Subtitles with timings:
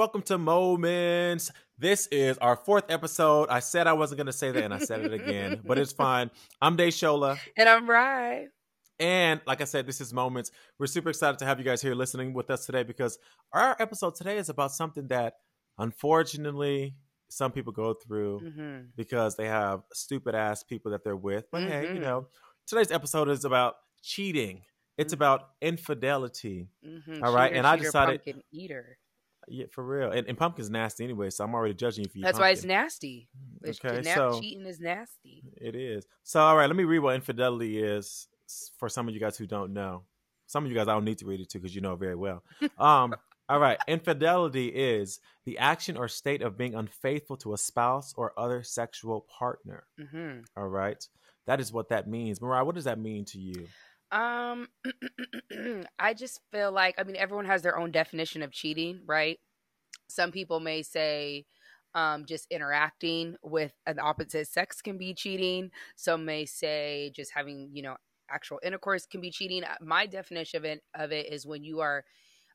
[0.00, 1.50] welcome to Moments.
[1.76, 3.50] This is our fourth episode.
[3.50, 5.92] I said I wasn't going to say that, and I said it again, but it's
[6.06, 6.30] fine.
[6.62, 7.36] I'm Deshola.
[7.54, 8.46] And I'm Rye.
[8.98, 10.52] And like I said, this is Moments.
[10.78, 13.18] We're super excited to have you guys here listening with us today because
[13.52, 15.34] our episode today is about something that
[15.78, 16.94] unfortunately
[17.28, 18.78] some people go through Mm-hmm.
[18.96, 21.44] because they have stupid ass people that they're with.
[21.52, 22.00] But hey, you Mhm.
[22.00, 22.28] know,
[22.66, 24.62] today's episode is about cheating.
[24.96, 25.18] It's Mhm.
[25.18, 26.70] about infidelity.
[26.86, 27.22] Mm-hmm.
[27.22, 28.96] All right, Cheater, and I decided- pumpkin eater.
[29.48, 30.10] Yeah, for real.
[30.10, 33.28] And, and pumpkin's nasty anyway, so I'm already judging you for That's why it's nasty.
[33.62, 35.42] It's, Okay, so- cheating is nasty.
[35.56, 36.06] It is.
[36.22, 38.28] So, all right, let me read what infidelity is
[38.78, 40.02] for some of you guys who don't know.
[40.46, 42.16] Some of you guys I don't need to read it to because you know very
[42.16, 42.42] well.
[42.78, 43.14] Um,
[43.48, 48.32] all right, infidelity is the action or state of being unfaithful to a spouse or
[48.36, 49.84] other sexual partner.
[50.10, 51.04] hmm All right,
[51.46, 52.40] that is what that means.
[52.40, 53.68] Mariah, what does that mean to you?
[54.12, 54.68] Um,
[55.98, 59.38] I just feel like I mean everyone has their own definition of cheating, right?
[60.08, 61.46] Some people may say
[61.94, 65.70] um, just interacting with an opposite sex can be cheating.
[65.96, 67.96] Some may say just having you know
[68.30, 69.64] actual intercourse can be cheating.
[69.64, 72.04] Uh, My definition of it of it is when you are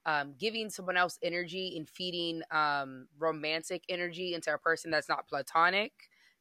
[0.05, 5.27] um, giving someone else energy and feeding um, romantic energy into a person that's not
[5.27, 5.91] platonic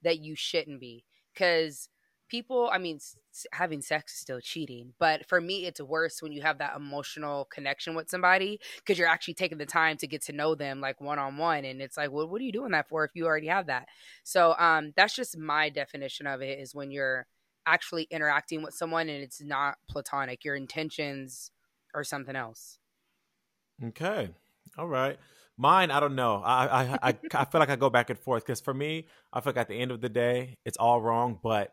[0.02, 1.04] that you shouldn't be
[1.34, 1.88] because
[2.28, 2.98] people i mean
[3.53, 7.47] having sex is still cheating but for me it's worse when you have that emotional
[7.53, 11.00] connection with somebody because you're actually taking the time to get to know them like
[11.00, 13.66] one-on-one and it's like well what are you doing that for if you already have
[13.66, 13.86] that
[14.22, 17.27] so um that's just my definition of it is when you're
[17.66, 21.50] actually interacting with someone and it's not platonic your intentions
[21.94, 22.78] are something else
[23.83, 24.31] Okay,
[24.78, 25.19] all right.
[25.56, 26.42] Mine, I don't know.
[26.44, 29.41] I I I, I feel like I go back and forth because for me, I
[29.41, 31.38] feel like at the end of the day, it's all wrong.
[31.42, 31.72] But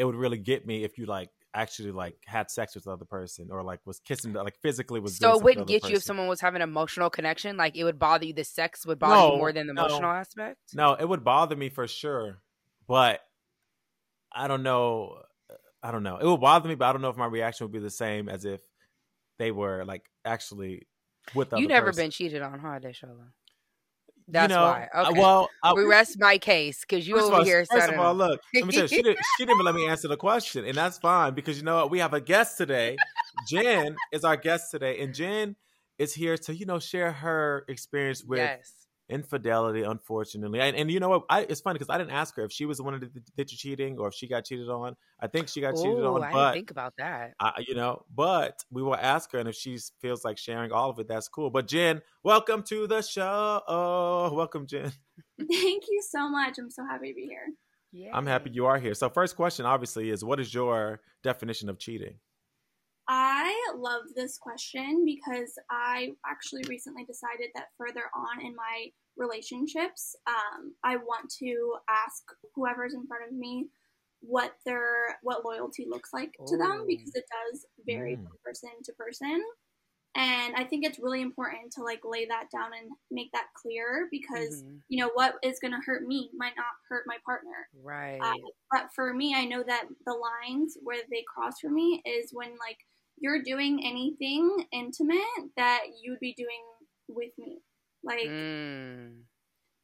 [0.00, 3.04] it would really get me if you like actually like had sex with the other
[3.04, 5.18] person or like was kissing, the- like physically was.
[5.18, 7.98] so it wouldn't get you if someone was having an emotional connection like it would
[7.98, 9.84] bother you the sex would bother No, you more than the no.
[9.84, 12.38] emotional aspect No, it would bother me for sure,
[12.86, 13.20] but
[14.32, 15.18] I don't know.
[15.82, 16.16] I don't know.
[16.18, 18.28] It would bother me, but I don't know if my reaction would be the same
[18.28, 18.60] as if
[19.38, 20.86] they were like actually
[21.34, 22.04] with the you never person.
[22.04, 22.78] been cheated on, huh,
[24.30, 24.34] Deshola?
[24.34, 24.88] You That's know, why.
[24.94, 25.20] uh, Okay.
[25.20, 27.64] Well, I, we rest my case because you over all, here.
[27.70, 29.86] first of all, look, let me tell you, she didn't, she didn't even let me
[29.86, 31.90] answer the question, and that's fine because you know what?
[31.90, 32.96] We have a guest today.
[33.48, 35.56] Jen is our guest today, and Jen
[35.98, 38.72] is here to you know share her experience with yes.
[39.10, 39.82] Infidelity.
[39.82, 41.24] Unfortunately, and, and you know what?
[41.28, 43.24] I, it's funny because I didn't ask her if she was the one that did,
[43.36, 44.96] did you cheating or if she got cheated on.
[45.20, 47.34] I think she got cheated Ooh, on, I didn't but think about that.
[47.40, 50.90] I, you know, but we will ask her, and if she feels like sharing all
[50.90, 51.50] of it, that's cool.
[51.50, 53.62] But Jen, welcome to the show.
[53.66, 54.92] Oh, welcome, Jen.
[55.38, 56.58] Thank you so much.
[56.58, 57.48] I'm so happy to be here.
[57.92, 58.10] Yeah.
[58.14, 58.94] I'm happy you are here.
[58.94, 62.14] So, first question, obviously, is what is your definition of cheating?
[63.12, 68.86] I love this question because I actually recently decided that further on in my
[69.20, 72.24] relationships, um, I want to ask
[72.56, 73.68] whoever's in front of me
[74.22, 78.24] what their what loyalty looks like to them because it does vary Mm.
[78.24, 79.42] from person to person.
[80.16, 84.08] And I think it's really important to like lay that down and make that clear
[84.10, 84.82] because Mhm.
[84.88, 87.68] you know what is going to hurt me might not hurt my partner.
[87.80, 88.20] Right.
[88.20, 88.34] Uh,
[88.72, 92.50] but for me, I know that the lines where they cross for me is when
[92.58, 92.78] like
[93.18, 96.62] you're doing anything intimate that you would be doing
[97.08, 97.62] with me.
[98.02, 99.24] Like Mm.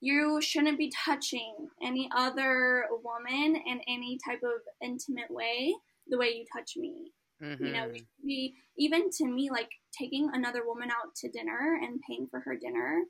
[0.00, 5.74] you shouldn't be touching any other woman in any type of intimate way
[6.08, 7.12] the way you touch me.
[7.40, 7.92] You know, Mhm.
[7.92, 12.26] you should be even to me like taking another woman out to dinner and paying
[12.28, 13.04] for her dinner.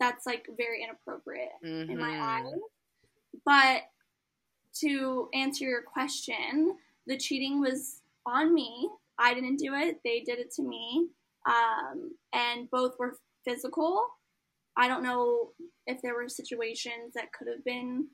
[0.00, 2.20] That's like very inappropriate in my Mhm.
[2.20, 2.60] eyes.
[3.44, 3.90] But
[4.80, 8.90] to answer your question, the cheating was on me.
[9.18, 10.02] I didn't do it.
[10.04, 11.10] They did it to me.
[11.46, 14.17] Um, and both were physical.
[14.78, 15.50] I don't know
[15.86, 18.06] if there were situations that could have been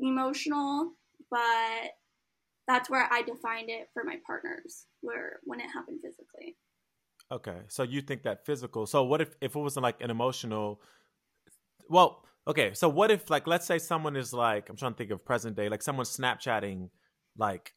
[0.00, 0.92] emotional,
[1.30, 1.90] but
[2.68, 6.56] that's where I defined it for my partners, where when it happened physically.
[7.32, 8.86] Okay, so you think that physical.
[8.86, 10.80] So what if if it wasn't like an emotional?
[11.88, 12.74] Well, okay.
[12.74, 15.56] So what if like let's say someone is like I'm trying to think of present
[15.56, 16.90] day, like someone Snapchatting,
[17.36, 17.72] like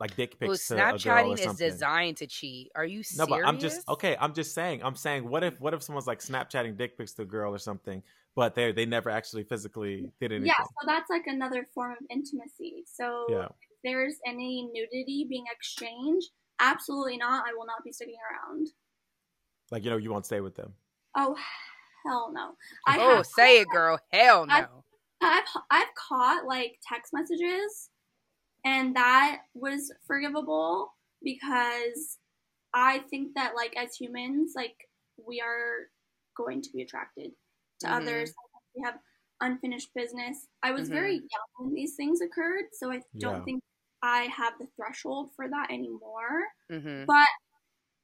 [0.00, 1.70] like dick Well, pics to a girl or Snapchatting is something.
[1.70, 2.70] designed to cheat.
[2.76, 4.16] Are you No, but I'm just okay.
[4.20, 4.80] I'm just saying.
[4.84, 7.58] I'm saying, what if what if someone's like Snapchatting dick pics to a girl or
[7.58, 8.02] something,
[8.36, 10.46] but they they never actually physically did anything.
[10.46, 12.84] Yeah, so that's like another form of intimacy.
[12.86, 13.46] So Yeah.
[13.46, 16.30] if there's any nudity being exchanged,
[16.60, 17.44] absolutely not.
[17.48, 18.68] I will not be sticking around.
[19.70, 20.74] Like you know, you won't stay with them.
[21.16, 21.36] Oh,
[22.06, 22.52] hell no.
[22.86, 23.98] I oh, have- say it, girl.
[24.12, 24.54] Hell no.
[24.54, 24.66] I-
[25.20, 27.90] I've I've caught like text messages,
[28.68, 30.92] and that was forgivable
[31.22, 32.18] because
[32.74, 34.76] I think that like as humans, like
[35.16, 35.88] we are
[36.36, 37.32] going to be attracted
[37.80, 37.96] to Mhm.
[37.96, 38.34] others.
[38.74, 39.00] We have
[39.40, 40.46] unfinished business.
[40.62, 40.92] I was Mhm.
[40.92, 43.44] very young when these things occurred, so I don't Yeah.
[43.44, 43.62] think
[44.02, 46.46] I have the threshold for that anymore.
[46.70, 47.06] Mm-hmm.
[47.06, 47.28] But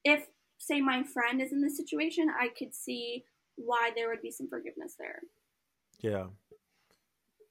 [0.04, 0.28] if,
[0.58, 3.26] say, my friend is in this situation, I could see
[3.56, 5.22] why there would be some forgiveness there.
[6.00, 6.30] Yeah.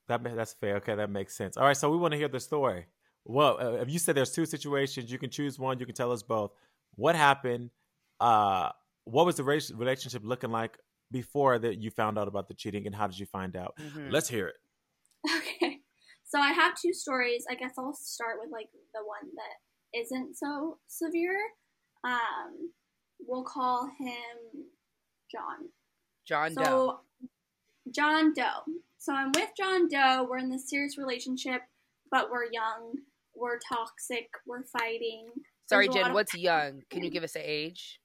[0.07, 0.77] That that's fair.
[0.77, 1.55] Okay, that makes sense.
[1.57, 2.87] All right, so we want to hear the story.
[3.25, 5.79] Well, uh, if you said there's two situations, you can choose one.
[5.79, 6.51] You can tell us both.
[6.95, 7.69] What happened?
[8.19, 8.69] Uh,
[9.05, 10.77] what was the relationship looking like
[11.11, 13.75] before that you found out about the cheating, and how did you find out?
[13.79, 14.09] Mm-hmm.
[14.09, 14.55] Let's hear it.
[15.37, 15.79] Okay.
[16.25, 17.45] So I have two stories.
[17.49, 21.37] I guess I'll start with like the one that isn't so severe.
[22.03, 22.71] Um,
[23.25, 24.65] we'll call him
[25.31, 25.69] John.
[26.25, 26.99] John Doe.
[27.93, 28.63] John Doe.
[28.97, 30.25] So I'm with John Doe.
[30.29, 31.61] We're in this serious relationship,
[32.09, 32.95] but we're young.
[33.35, 34.29] We're toxic.
[34.45, 35.29] We're fighting.
[35.67, 36.09] Sorry, there's a lot Jen.
[36.11, 36.81] of- What's young?
[36.89, 37.99] Can you give us an age?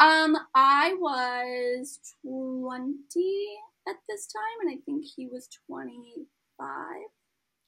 [0.00, 3.58] Um, I was 20
[3.88, 6.66] at this time, and I think he was 25,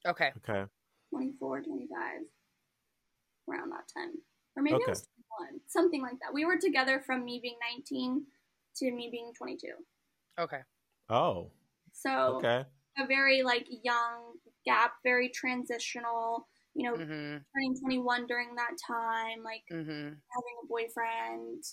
[0.07, 0.31] Okay.
[0.37, 0.65] Okay.
[1.09, 2.21] 24, 25,
[3.49, 4.13] around that time.
[4.55, 4.85] Or maybe Okay.
[4.85, 5.07] I was
[5.39, 6.33] 21, something like that.
[6.33, 8.25] We were together from me being 19
[8.77, 9.67] to me being 22.
[10.39, 10.61] Okay.
[11.09, 11.51] Oh.
[11.91, 12.65] So Okay.
[12.97, 16.47] a very like young gap, very transitional.
[16.75, 17.37] You know, Mm-hmm.
[17.53, 19.91] turning 21 during that time, like Mm-hmm.
[19.91, 21.63] having a boyfriend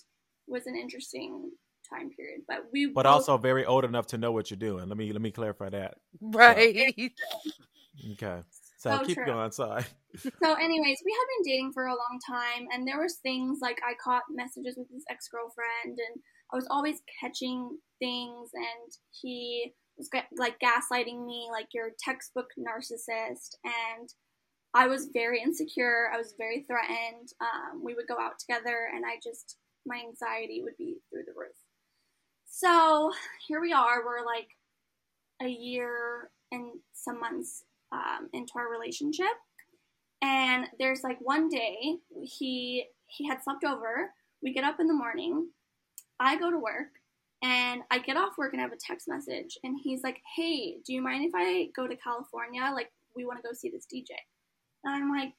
[0.47, 1.51] was an interesting
[1.91, 2.41] time period.
[2.47, 4.87] But we But both- also very old enough to know what you're doing.
[4.89, 5.95] Let me let me clarify that.
[6.21, 7.13] Right.
[8.13, 8.41] Okay.
[8.77, 9.25] So So keep true.
[9.25, 9.51] going.
[9.51, 9.83] Sorry.
[10.43, 13.77] So, anyways, we had been dating for a long time, and there was things like
[13.87, 16.21] I caught messages with his ex girlfriend, and
[16.53, 22.47] I was always catching things, and he was like gaslighting me, like you're a textbook
[22.57, 24.09] narcissist, and
[24.73, 26.11] I was very insecure.
[26.13, 27.33] I was very threatened.
[27.41, 31.33] Um, we would go out together, and I just my anxiety would be through the
[31.37, 31.55] roof.
[32.45, 33.11] So
[33.47, 34.05] here we are.
[34.05, 34.49] We're like
[35.41, 39.27] a year and some months um, into our relationship
[40.21, 44.11] and there's like one day he he had slept over
[44.43, 45.47] we get up in the morning
[46.19, 46.89] i go to work
[47.41, 50.77] and i get off work and i have a text message and he's like hey
[50.85, 53.87] do you mind if i go to california like we want to go see this
[53.91, 54.09] dj
[54.83, 55.33] and i'm like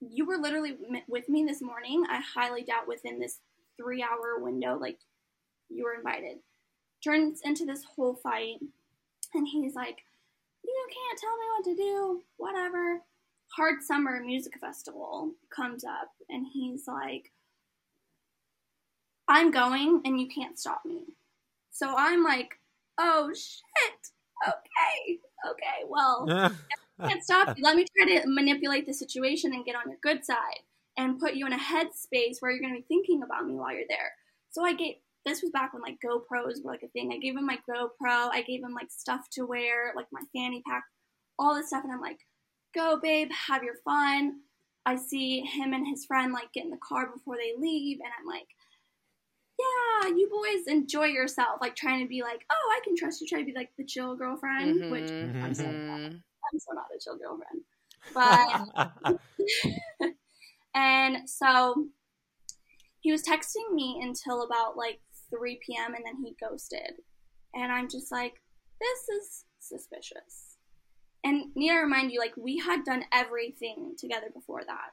[0.00, 0.76] you were literally
[1.08, 2.04] with me this morning.
[2.08, 3.40] I highly doubt within this
[3.76, 4.98] three hour window like
[5.68, 6.38] you were invited.
[7.02, 8.58] Turns into this whole fight.
[9.34, 9.98] And he's like
[10.64, 12.22] you can't tell me what to do.
[12.36, 13.02] Whatever.
[13.56, 16.10] Hard summer music festival comes up.
[16.28, 17.32] And he's like
[19.30, 21.04] i'm going and you can't stop me.
[21.70, 22.58] So i'm like
[22.98, 24.10] oh shit.
[24.46, 25.18] Okay.
[25.48, 25.84] Okay.
[25.88, 26.26] Well
[27.06, 30.24] can't stop you let me try to manipulate the situation and get on your good
[30.24, 30.60] side
[30.96, 33.72] and put you in a headspace where you're going to be thinking about me while
[33.72, 34.12] you're there
[34.50, 34.96] so i gave
[35.26, 37.12] this was back when like GoPros were like a thing.
[37.12, 38.30] I gave him my GoPro.
[38.32, 40.84] I gave him like stuff to wear, like my fanny pack,
[41.38, 41.84] all this stuff.
[41.84, 42.18] And I'm like,
[42.74, 44.40] go, babe, have your fun.
[44.86, 47.98] I see him and his friend like get in the car before they leave.
[48.02, 48.46] And I'm like,
[49.58, 51.58] yeah, you boys enjoy yourself.
[51.60, 53.26] Like trying to be like, oh, I can trust you.
[53.26, 55.10] Try to be like the chill girlfriend, which
[55.42, 56.22] I'm so, Mhm.
[56.52, 57.64] I'm so not a chill girlfriend.
[58.14, 58.48] But
[60.74, 61.88] and so
[63.00, 65.94] he was texting me until about like 3 p.m.
[65.94, 67.02] and then he ghosted.
[67.54, 68.42] And I'm just like,
[68.80, 70.56] this is suspicious.
[71.24, 74.92] And need to remind you, like, we had done everything together before that.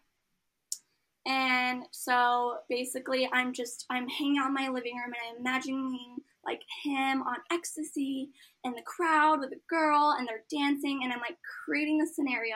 [1.28, 6.18] And so basically, I'm just, I'm hanging out in my living room and I'm imagining
[6.46, 8.30] like him on ecstasy
[8.64, 12.56] and the crowd with a girl and they're dancing and I'm like creating a scenario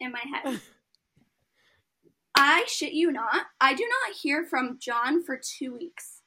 [0.00, 0.60] in their head, in my head.
[2.36, 3.46] I shit you not.
[3.60, 6.20] I do not hear from John for two weeks.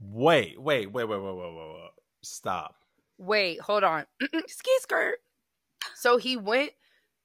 [0.00, 1.90] wait, wait, wait, wait, wait, wait, wait, wait.
[2.22, 2.76] Stop.
[3.18, 4.06] Wait, hold on.
[4.46, 5.18] Ski skirt.
[5.94, 6.72] So he went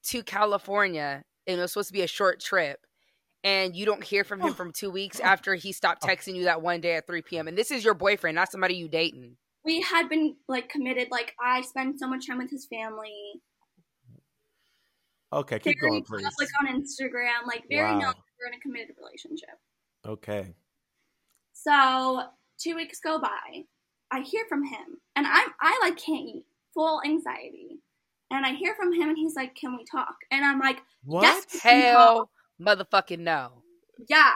[0.05, 2.79] to California and it was supposed to be a short trip.
[3.45, 4.53] And you don't hear from him oh.
[4.53, 5.27] from two weeks oh.
[5.27, 6.07] after he stopped oh.
[6.07, 7.47] texting you that one day at 3 p.m.
[7.47, 9.37] And this is your boyfriend, not somebody you dating.
[9.63, 11.09] We had been like committed.
[11.11, 13.13] Like I spend so much time with his family.
[15.31, 16.23] Okay, keep very going, please.
[16.23, 17.45] public on Instagram.
[17.47, 17.99] Like very Wow.
[17.99, 19.57] known we're in a committed relationship.
[20.05, 20.55] Okay.
[21.53, 22.23] So
[22.59, 23.65] two weeks go by.
[24.11, 27.79] I hear from him, and I I like can't eat, full anxiety.
[28.31, 31.23] And I hear from him, and he's like, "Can we talk?" And I'm like, What?
[31.23, 31.61] Yes.
[31.61, 32.29] Hell
[32.61, 33.63] motherfucking no.
[34.09, 34.33] Yeah.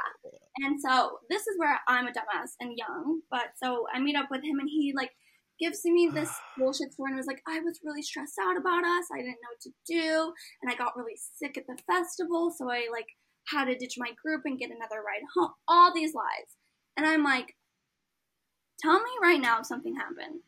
[0.57, 3.21] And so this is where I'm a dumbass and young.
[3.29, 5.11] But so I meet up with him and he like
[5.59, 9.05] gives me this bullshit story and was like, I was really stressed out about us.
[9.13, 10.33] I didn't know what to do.
[10.61, 12.53] And I got really sick at the festival.
[12.55, 13.07] So I like
[13.47, 15.53] had to ditch my group and get another ride home.
[15.67, 16.55] All these lies.
[16.97, 17.55] And I'm like,
[18.81, 20.41] tell me right now if something happened.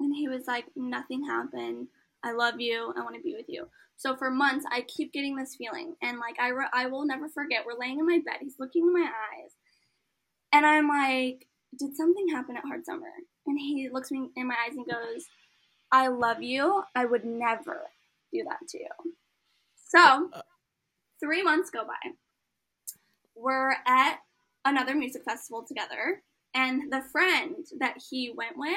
[0.00, 1.88] And he was like, nothing happened.
[2.24, 2.92] I love you.
[2.96, 3.68] I want to be with you.
[3.96, 5.94] So for months, I keep getting this feeling.
[6.02, 7.64] And like, I, re- I will never forget.
[7.66, 8.38] We're laying in my bed.
[8.40, 9.52] He's looking in my eyes.
[10.52, 11.46] And I'm like,
[11.78, 13.06] did something happen at Hard Summer?
[13.46, 15.24] And he looks me in my eyes and goes,
[15.90, 16.82] I love you.
[16.94, 17.82] I would never
[18.32, 19.14] do that to you.
[19.88, 20.42] So uh, uh.
[21.20, 22.12] three months go by.
[23.34, 24.18] We're at
[24.64, 26.22] another music festival together.
[26.54, 28.76] And the friend that he went with,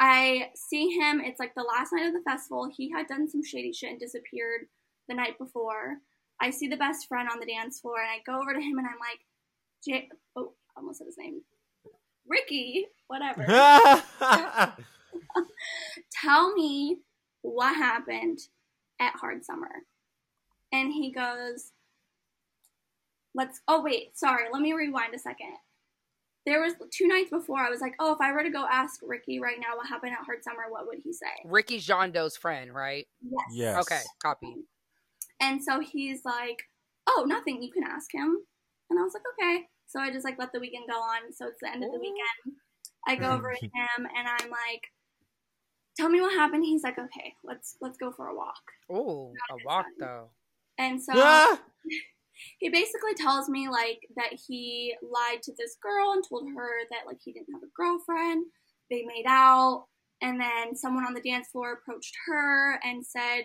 [0.00, 1.20] I see him.
[1.20, 2.70] It's like the last night of the festival.
[2.74, 4.62] He had done some shady shit and disappeared
[5.08, 5.98] the night before.
[6.40, 8.78] I see the best friend on the dance floor, and I go over to him
[8.78, 9.20] and I'm like,
[9.86, 11.42] J- oh, I almost said his name.
[12.26, 13.44] Ricky, whatever.
[16.22, 16.98] Tell me
[17.42, 18.38] what happened
[18.98, 19.70] at Hard Summer.
[20.72, 21.72] And he goes,
[23.34, 25.56] Let's, oh, wait, sorry, let me rewind a second.
[26.50, 28.98] There was two nights before, I was like, oh, if I were to go ask
[29.04, 31.30] Ricky right now what happened at Hard Summer, what would he say?
[31.44, 33.06] Ricky John Doe's friend, right?
[33.22, 33.44] Yes.
[33.52, 33.80] Yes.
[33.82, 34.56] Okay, copy.
[35.38, 36.60] And so he's like,
[37.06, 38.36] oh, nothing, you can ask him.
[38.90, 39.66] And I was like, okay.
[39.86, 41.32] So I just like let the weekend go on.
[41.32, 42.56] So it's the end of the weekend.
[43.06, 44.88] I go over to him and I'm like,
[45.96, 46.64] tell me what happened.
[46.64, 48.62] He's like, okay, let's let's go for a walk.
[48.90, 49.94] Oh, a walk son.
[50.00, 50.30] though.
[50.78, 51.60] And so Ah!
[52.58, 57.06] he basically tells me like that he lied to this girl and told her that
[57.06, 58.46] like he didn't have a girlfriend.
[58.90, 59.86] They made out,
[60.20, 63.44] and then someone on the dance floor approached her and said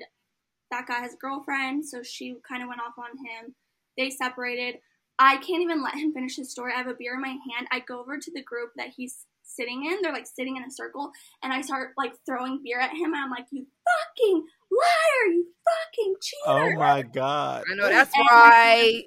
[0.71, 1.85] that guy has a girlfriend.
[1.85, 3.55] So she kind of went off on him.
[3.97, 4.79] They separated.
[5.17, 6.73] I can't even let him finish his story.
[6.73, 7.67] I have a beer in my hand.
[7.71, 10.01] I go over to the group that he's sitting in.
[10.01, 11.11] They're like sitting in a circle,
[11.43, 13.13] and I start like throwing beer at him.
[13.13, 15.31] And I'm like, "You fucking liar!
[15.33, 16.43] You fucking cheater!"
[16.75, 17.63] Oh my god.
[17.71, 19.03] I know that's And- why.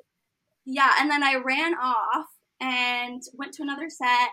[0.64, 2.26] yeah, and then I ran off
[2.60, 4.30] and went to another set.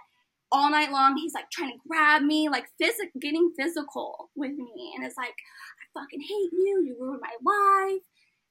[0.51, 4.93] All night long, he's like trying to grab me, like physic, getting physical with me,
[4.95, 6.83] and it's like, I fucking hate you.
[6.85, 7.35] You ruined my
[7.89, 8.01] life.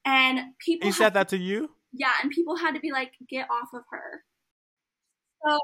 [0.04, 1.70] And people, He had- said that to you?
[1.92, 4.24] yeah, and people had to be like, get off of her.
[5.46, 5.58] So,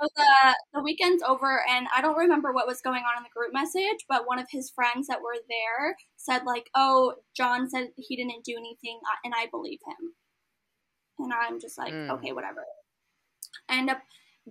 [0.00, 3.28] so the the weekend's over, and I don't remember what was going on in the
[3.34, 7.90] group message, but one of his friends that were there said like, "Oh, John said
[7.96, 10.14] he didn't do anything, uh, and I believe him."
[11.18, 12.10] And I'm just like, Mm.
[12.14, 12.64] okay, whatever.
[13.68, 14.02] I end up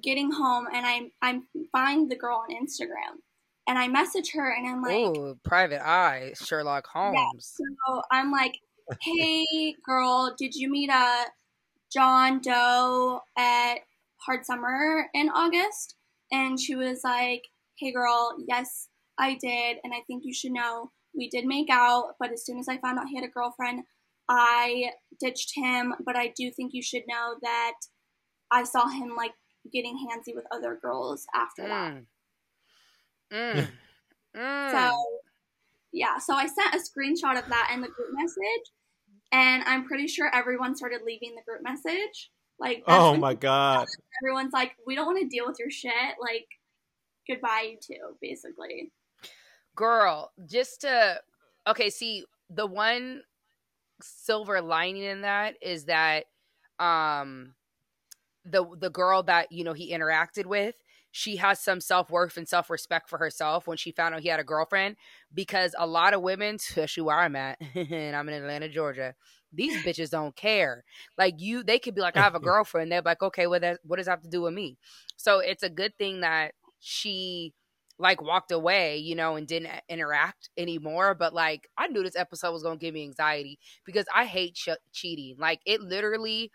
[0.01, 3.19] getting home, and I I find the girl on Instagram,
[3.67, 7.57] and I message her, and I'm like, Ooh, private eye, Sherlock Holmes.
[7.57, 8.53] so I'm like,
[9.01, 11.25] hey, girl, did you meet a
[11.91, 13.79] John Doe at
[14.25, 15.95] Hard Summer in August?
[16.31, 17.43] And she was like,
[17.77, 18.87] hey, girl, yes,
[19.17, 19.77] I did.
[19.83, 22.15] And I think you should know we did make out.
[22.19, 23.83] But as soon as I found out he had a girlfriend,
[24.29, 25.93] I ditched him.
[26.05, 27.73] But I do think you should know that
[28.51, 29.33] I saw him like
[29.71, 31.93] getting handsy with other girls after that.
[31.93, 32.05] Mm.
[33.31, 33.67] Mm.
[34.35, 34.71] Mm.
[34.71, 35.05] So,
[35.91, 38.71] yeah, so I sent a screenshot of that in the group message,
[39.31, 42.31] and I'm pretty sure everyone started leaving the group message.
[42.62, 43.88] Like, that's Oh my god.
[44.24, 46.15] everyone's like, we don't want to deal with your shit.
[46.22, 46.48] Like,
[47.27, 48.91] goodbye, you two, basically.
[49.75, 51.20] girl just to
[51.68, 53.24] okay see the one
[54.01, 56.25] silver lining in that is that
[56.80, 57.53] um
[58.46, 60.75] the the girl that you know he interacted with
[61.13, 64.44] she has some self-worth and self-respect for herself when she found out he had a
[64.46, 64.96] girlfriend
[65.34, 69.13] because a lot of women especially where i'm at and i'm in atlanta georgia
[69.53, 70.84] these bitches don't care
[71.17, 73.79] like you they could be like i have a girlfriend they're like okay what that
[73.84, 74.77] what does that have to do with me
[75.17, 77.53] so it's a good thing that she
[78.01, 81.13] like walked away, you know, and didn't interact anymore.
[81.13, 84.70] But like, I knew this episode was gonna give me anxiety because I hate ch-
[84.91, 85.36] cheating.
[85.38, 86.51] Like, it literally.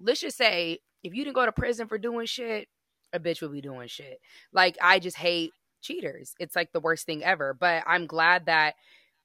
[0.00, 2.68] Let's just say, if you didn't go to prison for doing shit,
[3.12, 4.18] a bitch would be doing shit.
[4.52, 5.52] Like, I just hate
[5.82, 6.34] cheaters.
[6.40, 7.54] It's like the worst thing ever.
[7.54, 8.74] But I'm glad that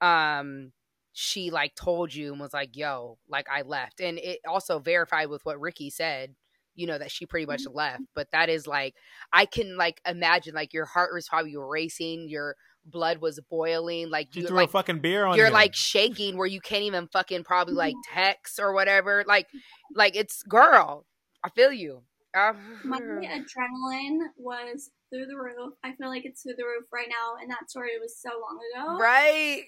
[0.01, 0.71] um
[1.17, 5.29] she like told you and was like, "Yo, like I left," and it also verified
[5.29, 6.35] with what Ricky said
[6.77, 8.95] you know that she pretty much left but that is like
[9.31, 12.55] i can like imagine like your heart was probably racing your
[12.85, 15.53] blood was boiling like She you're threw like a fucking beer on you're him.
[15.53, 19.47] like shaking where you can't even fucking probably like text or whatever like
[19.93, 21.05] like it's girl
[21.43, 22.03] i feel you
[22.35, 25.73] Um, My adrenaline was through the roof.
[25.83, 28.59] I feel like it's through the roof right now, and that story was so long
[28.73, 28.97] ago.
[28.99, 29.63] right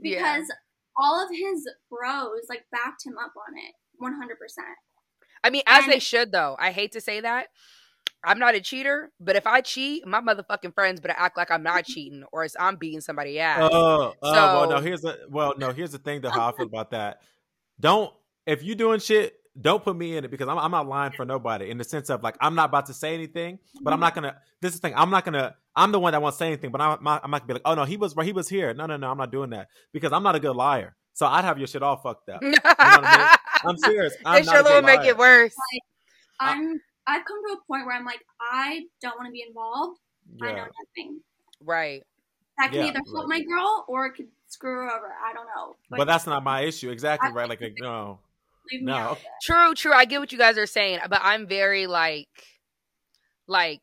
[0.00, 0.56] Because Yeah.
[0.98, 4.64] All of his bros, like, backed him up on it 100%.
[5.44, 7.46] i mean as And- they should though i hate to say that
[8.24, 11.62] i'm not a cheater but if i cheat my motherfucking friends better act like i'm
[11.62, 14.80] not cheating or as i'm beating somebody ass Oh, oh, well, no.
[14.80, 15.72] Here's the well, no.
[15.72, 16.30] Here's the thing, though.
[16.30, 17.20] How I feel about that.
[17.80, 18.12] Don't
[18.46, 21.24] if you doing shit don't put me in it because I'm, I'm not lying for
[21.24, 24.02] nobody in the sense of like I'm not about to say anything, but I'm mm-hmm.
[24.02, 24.36] not gonna.
[24.60, 24.96] This is the thing.
[24.96, 25.54] I'm not gonna.
[25.74, 27.74] I'm the one that won't say anything, but I'm, I'm not gonna be like, oh
[27.74, 28.74] no, he was he was here.
[28.74, 30.96] No, no, no, I'm not doing that because I'm not a good liar.
[31.14, 32.42] So I'd have your shit all fucked up.
[32.42, 33.36] You know what I mean?
[33.70, 34.14] I'm serious.
[34.24, 35.54] I'm this will make it worse.
[35.72, 35.82] Like,
[36.40, 36.72] I'm.
[36.72, 40.00] Uh, I've come to a point where I'm like, I don't want to be involved.
[40.42, 40.46] Yeah.
[40.46, 41.20] I know nothing.
[41.62, 42.02] Right.
[42.58, 43.38] That can yeah, either help right.
[43.38, 45.14] my girl or it could screw her over.
[45.24, 45.76] I don't know.
[45.90, 46.90] Like, but that's not my issue.
[46.90, 47.48] Exactly right.
[47.48, 48.18] Like, like no.
[48.80, 49.16] No.
[49.42, 49.92] True, true.
[49.92, 52.28] I get what you guys are saying, but I'm very like,
[53.46, 53.80] like,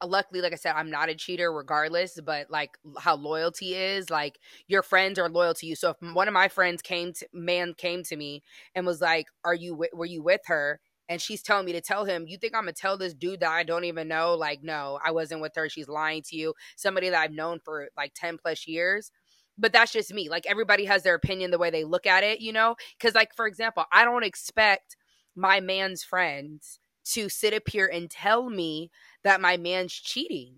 [0.00, 4.10] uh, luckily, like I said, I'm not a cheater regardless, but like how loyalty is,
[4.10, 5.74] like your friends are loyal to you.
[5.74, 8.42] So if one of my friends came to, man came to me
[8.74, 10.80] and was like, are you, were you with her?
[11.08, 13.50] and she's telling me to tell him, You think I'm gonna tell this dude that
[13.50, 14.34] I don't even know?
[14.34, 15.68] Like, no, I wasn't with her.
[15.68, 16.54] She's lying to you.
[16.76, 19.10] Somebody that I've known for like 10 plus years.
[19.58, 20.28] But that's just me.
[20.28, 22.76] Like, everybody has their opinion the way they look at it, you know?
[22.96, 24.96] Because, like, for example, I don't expect
[25.34, 28.90] my man's friends to sit up here and tell me
[29.24, 30.56] that my man's cheating.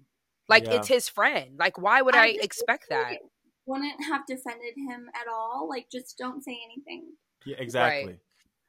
[0.48, 0.74] Like, yeah.
[0.74, 1.56] it's his friend.
[1.58, 3.18] Like, why would I, I expect that?
[3.66, 5.68] Wouldn't have defended him at all.
[5.68, 7.04] Like, just don't say anything.
[7.46, 8.12] Yeah, exactly.
[8.12, 8.18] Right.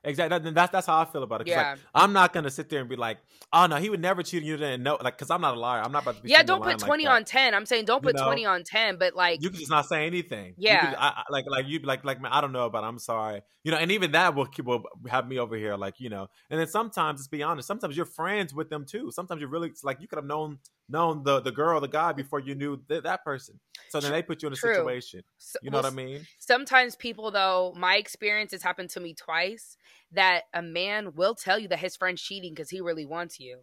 [0.04, 0.52] Exactly.
[0.52, 1.48] That's that's how I feel about it.
[1.48, 1.72] Yeah.
[1.72, 3.20] Like, I'm not gonna sit there and be like,
[3.54, 4.58] oh no, he would never cheat on you.
[4.58, 5.82] Didn't know, like, because I'm not a liar.
[5.84, 6.30] I'm not about to be.
[6.30, 7.54] Yeah, don't put twenty like on ten.
[7.54, 8.26] I'm saying don't put you know?
[8.26, 10.56] twenty on ten, but like you can just not say anything.
[10.58, 10.90] Yeah.
[10.90, 13.42] Could, I, like like you like like man, I don't know, but I'm sorry.
[13.64, 16.28] You know, and even that will keep will have me over here, like you know.
[16.50, 19.12] And then sometimes, let's be honest, sometimes you're friends with them too.
[19.12, 20.58] Sometimes you're really like you could have known
[20.92, 23.60] known the the girl, the guy before you knew th- that person.
[23.90, 24.74] So then they put you in a True.
[24.74, 25.24] situation.
[25.62, 26.26] You know well, what I mean?
[26.40, 29.78] Sometimes people, though, my experience has happened to me twice
[30.12, 33.62] that a man will tell you that his friend's cheating because he really wants you.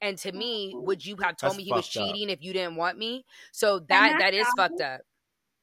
[0.00, 2.36] And to me, would you have told That's me he was cheating up.
[2.36, 3.24] if you didn't want me?
[3.52, 5.00] So that that is fucked up.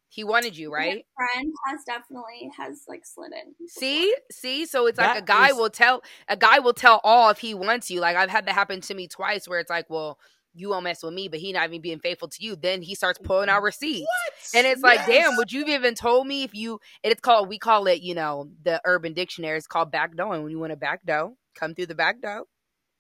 [0.09, 1.03] He wanted you, right?
[1.17, 3.53] My friend has definitely has like slid in.
[3.53, 3.67] Before.
[3.67, 5.55] See, see, so it's like that a guy is...
[5.55, 7.99] will tell a guy will tell all if he wants you.
[7.99, 10.19] Like I've had that happen to me twice, where it's like, well,
[10.53, 12.55] you won't mess with me, but he not even being faithful to you.
[12.55, 14.01] Then he starts pulling out receipts.
[14.01, 14.59] What?
[14.59, 15.07] And it's like, yes.
[15.07, 18.49] damn, would you even told me if you it's called we call it, you know,
[18.63, 20.33] the urban dictionary is called back door.
[20.33, 22.43] And when you want a back door, come through the back door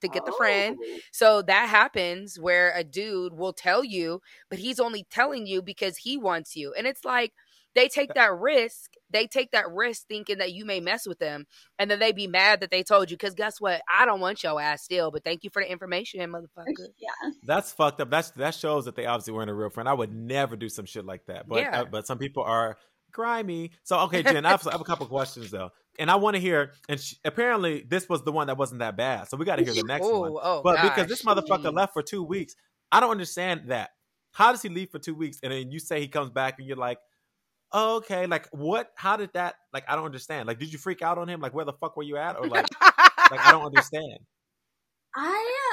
[0.01, 0.25] to get oh.
[0.27, 0.77] the friend.
[0.81, 0.97] Oh.
[1.11, 5.97] So that happens where a dude will tell you, but he's only telling you because
[5.97, 6.73] he wants you.
[6.77, 7.33] And it's like
[7.75, 8.91] they take that risk.
[9.09, 11.45] They take that risk thinking that you may mess with them.
[11.77, 13.17] And then they be mad that they told you.
[13.17, 13.81] Because guess what?
[13.91, 16.73] I don't want your ass still, but thank you for the information, motherfucker.
[16.99, 17.31] Yeah.
[17.43, 18.09] That's fucked up.
[18.09, 19.89] That's that shows that they obviously weren't a real friend.
[19.89, 21.47] I would never do some shit like that.
[21.47, 21.81] But yeah.
[21.81, 22.77] uh, but some people are
[23.11, 23.71] grimy.
[23.83, 26.41] So okay, Jen, I have, I have a couple questions though, and I want to
[26.41, 26.73] hear.
[26.87, 29.27] And she, apparently, this was the one that wasn't that bad.
[29.29, 30.33] So we got to hear the next Ooh, one.
[30.41, 30.83] Oh, but gosh.
[30.89, 32.55] because this motherfucker left for two weeks,
[32.91, 33.91] I don't understand that.
[34.31, 36.67] How does he leave for two weeks and then you say he comes back and
[36.67, 36.97] you're like,
[37.73, 38.91] oh, okay, like what?
[38.95, 39.55] How did that?
[39.73, 40.47] Like I don't understand.
[40.47, 41.41] Like, did you freak out on him?
[41.41, 42.37] Like, where the fuck were you at?
[42.37, 44.19] Or like, like I don't understand.
[45.15, 45.69] I,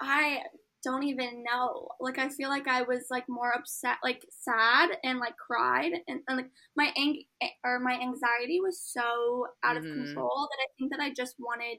[0.00, 0.38] I
[0.84, 1.88] don't even know.
[2.00, 6.20] Like, I feel like I was like more upset, like sad, and like cried, and,
[6.28, 7.22] and like my ang
[7.64, 9.86] or my anxiety was so out mm-hmm.
[9.86, 11.78] of control that I think that I just wanted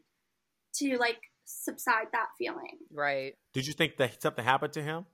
[0.78, 2.78] to like subside that feeling.
[2.92, 3.34] Right.
[3.54, 5.06] Did you think that something happened to him?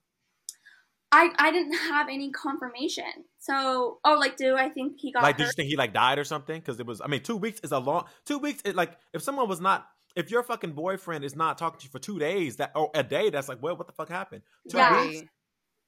[1.13, 3.03] I, I didn't have any confirmation.
[3.37, 5.35] So, oh, like, do I think he got like?
[5.35, 5.37] Hurt?
[5.37, 6.59] Did you think he like died or something?
[6.59, 8.05] Because it was, I mean, two weeks is a long.
[8.25, 11.79] Two weeks, it, like, if someone was not, if your fucking boyfriend is not talking
[11.79, 14.09] to you for two days, that or a day, that's like, well, what the fuck
[14.09, 14.41] happened?
[14.71, 15.05] Two yeah.
[15.05, 15.29] weeks.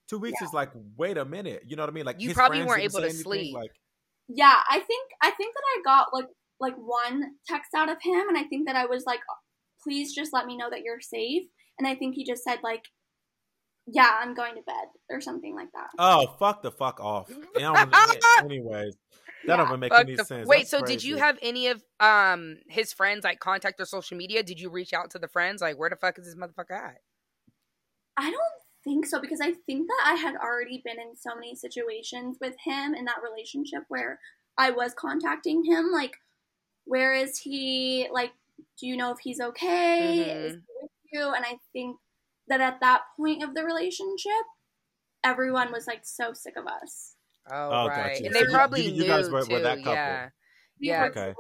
[0.07, 0.47] Two weeks yeah.
[0.47, 1.63] is like, wait a minute.
[1.65, 2.05] You know what I mean?
[2.05, 3.55] Like, you probably weren't able to sleep.
[3.55, 3.71] Like,
[4.27, 6.27] yeah, I think I think that I got like
[6.59, 9.21] like one text out of him, and I think that I was like,
[9.83, 11.43] please just let me know that you're safe.
[11.79, 12.83] And I think he just said like
[13.87, 15.89] yeah, I'm going to bed or something like that.
[15.99, 17.29] Oh, fuck the fuck off.
[17.55, 18.95] anyways,
[19.45, 20.47] that yeah, don't make any the, sense.
[20.47, 20.93] Wait, That's so crazy.
[20.93, 24.41] did you have any of um his friends like contact their social media?
[24.41, 26.97] Did you reach out to the friends like where the fuck is this motherfucker at?
[28.17, 28.41] I don't
[28.83, 32.55] think so because I think that I had already been in so many situations with
[32.63, 34.19] him in that relationship where
[34.57, 36.15] I was contacting him like
[36.85, 38.07] where is he?
[38.11, 38.31] Like
[38.79, 40.25] do you know if he's okay?
[40.27, 40.45] Mm-hmm.
[40.45, 41.33] Is he with you?
[41.33, 41.97] And I think
[42.47, 44.31] that at that point of the relationship,
[45.23, 47.15] everyone was like so sick of us.
[47.51, 48.13] Oh, oh right.
[48.13, 48.25] Gotcha.
[48.25, 49.53] And they probably you, you knew guys were, too.
[49.53, 49.93] Were that couple.
[49.93, 50.29] Yeah.
[50.79, 51.05] Yeah.
[51.05, 51.33] Okay.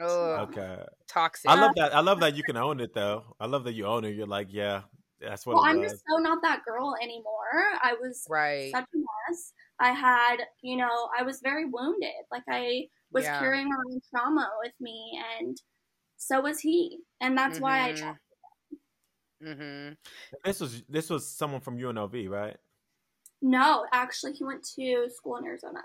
[0.00, 0.76] Oh, okay.
[1.08, 1.50] Toxic.
[1.50, 1.94] I love that.
[1.94, 3.36] I love that you can own it though.
[3.40, 4.14] I love that you own it.
[4.14, 4.82] You're like, yeah,
[5.20, 5.56] that's what.
[5.56, 7.24] Well, I'm just so not that girl anymore.
[7.82, 8.70] I was right.
[8.70, 9.52] such a mess.
[9.80, 12.10] I had, you know, I was very wounded.
[12.30, 13.38] Like I was yeah.
[13.40, 15.56] carrying my own trauma with me, and
[16.16, 16.98] so was he.
[17.20, 17.64] And that's mm-hmm.
[17.64, 18.10] why I mm-hmm.
[19.44, 19.92] Mm-hmm.
[20.44, 22.56] This was this was someone from UNLV, right?
[23.40, 25.80] No, actually, he went to school in Arizona.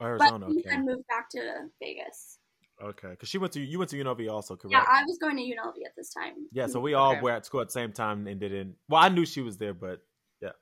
[0.00, 0.76] Arizona, but he okay.
[0.76, 2.38] had moved back to Vegas.
[2.82, 4.72] Okay, because she went to you went to UNLV also, correct?
[4.72, 6.34] Yeah, I was going to UNLV at this time.
[6.52, 7.20] Yeah, so we all Okay.
[7.20, 8.76] were at school at the same time and didn't.
[8.88, 10.00] Well, I knew she was there, but
[10.40, 10.52] yeah.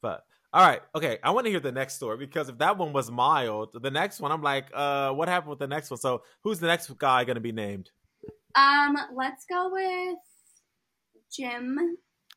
[0.00, 1.18] But all right, okay.
[1.22, 4.20] I want to hear the next story because if that one was mild, the next
[4.20, 5.98] one I'm like, uh, what happened with the next one?
[5.98, 7.90] So who's the next guy going to be named?
[8.54, 10.18] Um, let's go with
[11.36, 11.78] Jim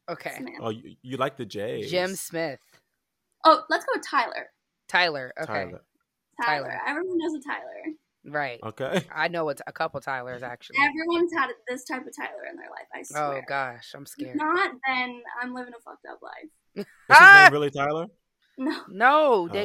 [0.09, 0.33] Okay.
[0.37, 0.53] Smith.
[0.59, 1.83] Oh, you, you like the J?
[1.87, 2.59] Jim Smith.
[3.45, 4.49] Oh, let's go with Tyler.
[4.87, 5.33] Tyler.
[5.39, 5.45] Okay.
[5.53, 5.81] Tyler.
[6.43, 6.67] Tyler.
[6.67, 6.81] Tyler.
[6.87, 7.93] Everyone knows a Tyler.
[8.25, 8.59] Right.
[8.63, 9.03] Okay.
[9.15, 10.77] I know it's a couple Tylers actually.
[10.83, 12.87] Everyone's had this type of Tyler in their life.
[12.93, 13.37] I swear.
[13.37, 14.35] Oh gosh, I'm If scared.
[14.35, 16.49] not, then I'm living a fucked up life.
[16.75, 16.85] Is
[17.17, 18.07] his name really Tyler?
[18.57, 18.81] No.
[18.89, 19.59] No, Okay.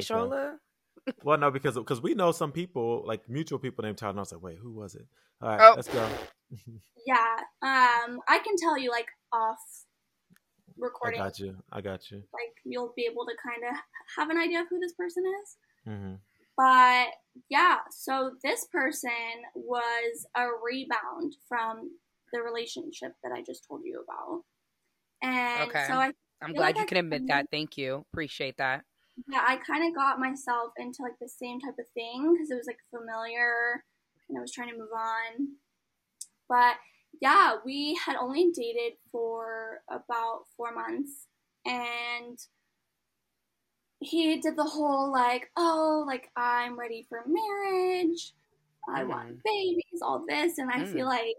[1.06, 1.24] Deshola.
[1.24, 4.10] Well, no, because because we know some people like mutual people named Tyler.
[4.10, 5.06] And I was like, wait, who was it?
[5.42, 5.74] All right, Oh.
[5.76, 6.08] let's go.
[7.06, 7.36] Yeah.
[7.62, 9.58] Um, I can tell you like off
[10.78, 11.20] recording.
[11.20, 11.56] I got you.
[11.72, 12.22] I got you.
[12.32, 13.76] like you'll be able to kind of
[14.16, 15.56] have an idea of who this person is.
[15.86, 16.14] hmm
[16.56, 17.08] But
[17.50, 19.10] yeah, so this person
[19.54, 21.90] was a rebound from
[22.32, 24.42] the relationship that I just told you about.
[25.22, 25.86] And Okay.
[25.86, 26.12] so I
[26.42, 27.46] I'm glad like you I can admit that.
[27.50, 28.04] Thank you.
[28.12, 28.84] Appreciate that.
[29.28, 32.56] Yeah, I kind of got myself into like the same type of thing because it
[32.56, 33.84] was like familiar
[34.28, 35.56] and I was trying to move on.
[36.48, 36.76] But
[37.20, 41.26] yeah, we had only dated for about four months
[41.64, 42.38] and
[44.00, 48.34] he did the whole like, oh, like I'm ready for marriage,
[48.88, 49.08] I Mm.
[49.08, 50.58] want babies, all this.
[50.58, 50.92] And I Mm.
[50.92, 51.36] feel like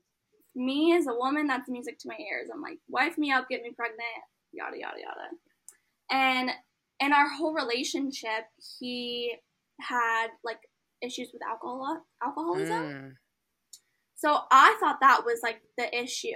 [0.55, 2.49] me as a woman, that's music to my ears.
[2.51, 4.01] I'm like, wife me up, get me pregnant,
[4.51, 5.29] yada, yada, yada.
[6.09, 6.51] And
[6.99, 8.45] in our whole relationship,
[8.79, 9.35] he
[9.81, 10.59] had like
[11.01, 12.83] issues with alcohol alcoholism.
[12.83, 13.11] Mm.
[14.15, 16.29] So I thought that was like the issue.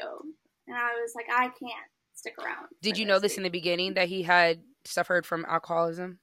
[0.68, 2.68] And I was like, I can't stick around.
[2.82, 6.20] Did you know this in the beginning that he had suffered from alcoholism?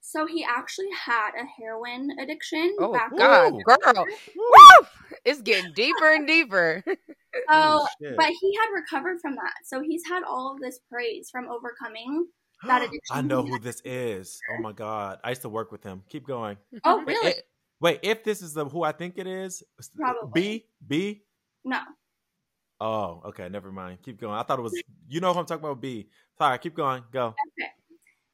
[0.00, 2.76] So he actually had a heroin addiction.
[2.78, 3.76] Oh back God, Whoa.
[3.92, 4.86] girl, Woo!
[5.24, 6.84] It's getting deeper and deeper.
[6.86, 6.94] So,
[7.48, 9.54] Oh, but he had recovered from that.
[9.64, 12.28] So he's had all of this praise from overcoming.
[13.10, 14.40] I know who this is.
[14.52, 16.02] Oh my god, I used to work with him.
[16.08, 16.56] Keep going.
[16.84, 17.34] Oh, Wait, really?
[17.80, 19.62] wait, if this is the who I think it is,
[19.96, 20.30] Probably.
[20.34, 21.22] B B.
[21.64, 21.80] No.
[22.80, 23.98] Oh, okay, never mind.
[24.02, 24.34] Keep going.
[24.34, 24.80] I thought it was.
[25.08, 25.80] You know who I'm talking about?
[25.80, 26.08] B.
[26.38, 27.02] Sorry, keep going.
[27.12, 27.28] Go.
[27.28, 27.70] Okay.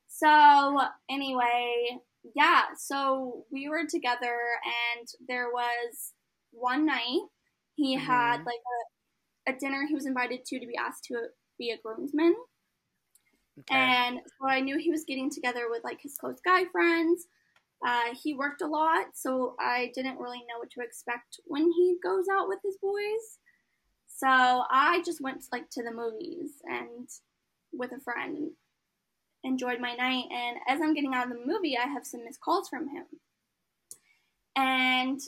[0.08, 0.80] So
[1.10, 1.98] anyway,
[2.34, 2.64] yeah.
[2.76, 4.36] So we were together,
[4.98, 6.12] and there was
[6.50, 7.20] one night
[7.74, 8.46] he had Mhm.
[8.46, 8.60] like
[9.48, 12.34] a, a dinner he was invited to to be asked to be a groomsman,
[13.60, 13.78] Okay.
[13.78, 17.26] and so I knew he was getting together with like his close guy friends.
[17.86, 21.96] Uh, he worked a lot, so I didn't really know what to expect when he
[22.02, 23.38] goes out with his boys.
[24.06, 27.08] So I just went like to the movies and
[27.72, 28.50] with a friend and
[29.42, 30.26] enjoyed my night.
[30.30, 33.04] And as I'm getting out of the movie, I have some missed calls from him.
[34.54, 35.20] And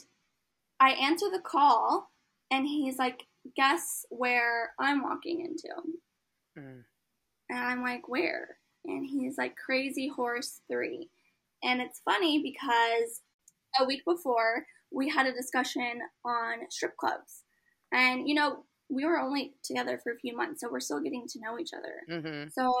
[0.79, 2.11] I answer the call,
[2.51, 3.23] and he's like,
[3.55, 5.69] Guess where I'm walking into?
[6.57, 6.83] Mm.
[7.49, 8.57] And I'm like, Where?
[8.85, 11.09] And he's like, Crazy Horse 3.
[11.63, 13.21] And it's funny because
[13.79, 17.43] a week before, we had a discussion on strip clubs.
[17.91, 21.25] And, you know, we were only together for a few months, so we're still getting
[21.27, 22.21] to know each other.
[22.21, 22.71] hmm So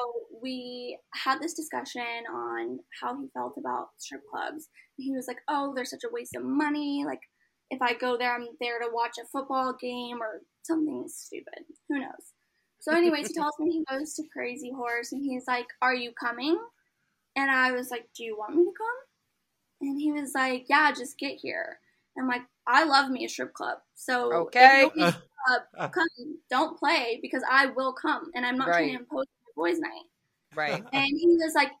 [0.41, 4.69] we had this discussion on how he felt about strip clubs.
[4.97, 7.03] He was like, "Oh, they're such a waste of money.
[7.05, 7.21] Like,
[7.71, 11.65] if I go there, I'm there to watch a football game or something stupid.
[11.89, 12.34] Who knows?"
[12.85, 16.11] So, anyways, he tells me he goes to Crazy Horse, and he's like, "Are you
[16.11, 16.59] coming?"
[17.35, 18.97] And I was like, "Do you want me to come?"
[19.81, 21.79] And he was like, "Yeah, just get here."
[22.15, 24.83] I'm like, "I love me a strip club, so if Okay.
[24.83, 25.15] nobody's
[25.49, 25.59] uh,
[25.91, 29.79] come, don't play because I will come, and I'm not trying to impose my boys'
[29.79, 30.05] night.
[30.53, 30.83] Right.
[30.93, 31.71] And he was like,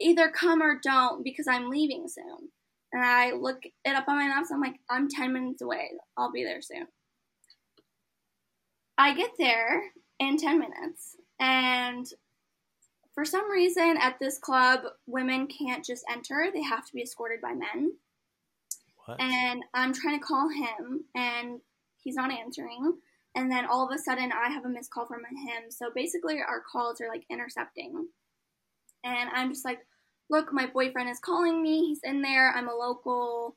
[0.00, 2.50] either come or don't because I'm leaving soon.
[2.92, 4.52] And I look it up on my maps.
[4.52, 5.90] I'm like, I'm 10 minutes away.
[6.16, 6.86] I'll be there soon.
[8.96, 9.82] I get there
[10.18, 12.06] in 10 minutes, and
[13.14, 17.40] for some reason at this club, women can't just enter, they have to be escorted
[17.40, 17.92] by men.
[19.04, 19.20] What?
[19.20, 21.60] And I'm trying to call him, and
[22.02, 22.94] he's not answering.
[23.36, 25.70] And then all of a sudden, I have a missed call from him.
[25.70, 28.08] So basically, our calls are like intercepting.
[29.04, 29.80] And I'm just like,
[30.30, 31.86] look, my boyfriend is calling me.
[31.86, 32.52] He's in there.
[32.54, 33.56] I'm a local.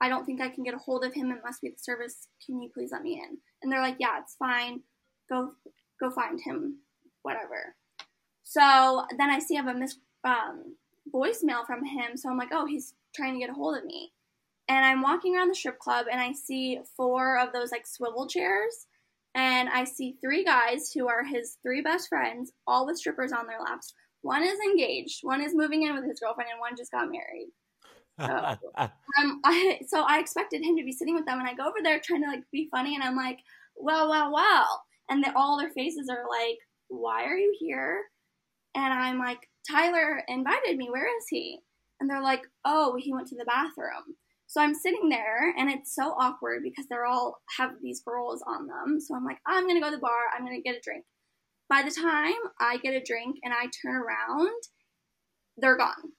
[0.00, 1.30] I don't think I can get a hold of him.
[1.30, 2.26] It must be the service.
[2.44, 3.38] Can you please let me in?
[3.62, 4.80] And they're like, yeah, it's fine.
[5.30, 5.52] Go,
[6.00, 6.78] go find him.
[7.22, 7.74] Whatever.
[8.42, 10.74] So then I see I have a miss um,
[11.14, 12.16] voicemail from him.
[12.16, 14.12] So I'm like, oh, he's trying to get a hold of me.
[14.68, 18.26] And I'm walking around the strip club and I see four of those like swivel
[18.26, 18.86] chairs.
[19.34, 23.46] And I see three guys who are his three best friends, all with strippers on
[23.46, 23.94] their laps.
[24.22, 27.48] One is engaged, one is moving in with his girlfriend, and one just got married.
[28.18, 28.26] So,
[28.76, 31.78] um, I, so I expected him to be sitting with them, and I go over
[31.82, 33.38] there trying to like be funny, and I'm like,
[33.76, 38.04] "Well, well, well," and they, all their faces are like, "Why are you here?"
[38.74, 40.90] And I'm like, "Tyler invited me.
[40.90, 41.60] Where is he?"
[42.00, 45.94] And they're like, "Oh, he went to the bathroom." So I'm sitting there, and it's
[45.94, 49.00] so awkward because they're all have these girls on them.
[49.00, 50.30] So I'm like, "I'm gonna go to the bar.
[50.34, 51.06] I'm gonna get a drink."
[51.68, 54.62] By the time I get a drink and I turn around,
[55.56, 56.14] they're gone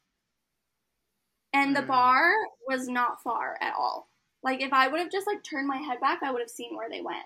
[1.54, 1.88] and the Mm.
[1.88, 2.34] bar
[2.68, 4.10] was not far at all.
[4.44, 6.76] Like if I would have just like turned my head back, I would have seen
[6.76, 7.26] where they went.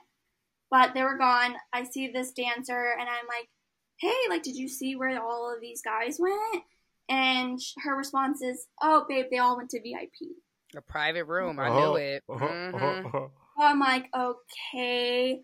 [0.72, 1.56] But they were gone.
[1.74, 3.50] I see this dancer and I'm like,
[3.98, 6.64] "Hey, like did you see where all of these guys went?"
[7.08, 10.36] And her response is, "Oh, babe, they all went to VIP."
[10.76, 11.60] A private room.
[11.60, 12.24] I Oh, knew it.
[12.28, 13.12] oh, Mhm.
[13.14, 15.42] oh, So I'm like, "Okay."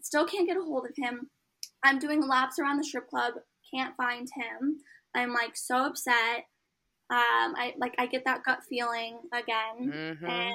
[0.00, 1.30] Still can't get a hold of him.
[1.82, 3.34] I'm doing laps around the strip club,
[3.72, 4.82] can't find him.
[5.14, 6.46] I'm like so upset.
[7.10, 9.92] Um, I like I get that gut feeling again.
[10.22, 10.28] Mhm.
[10.28, 10.54] and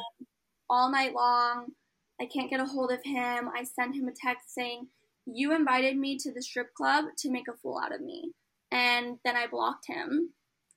[0.69, 1.75] all night long
[2.21, 3.49] i can't get a hold of him.
[3.55, 4.87] I send him a text saying
[5.25, 8.31] you invited me to the strip club to make a fool out of me.
[8.71, 10.31] And then i blocked him.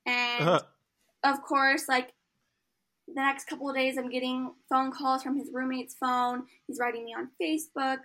[0.07, 0.61] And oh.
[1.25, 2.13] of course like
[3.09, 6.45] the next couple of days i'm getting phone calls from his roommate's phone.
[6.67, 7.99] He's writing me on facebook.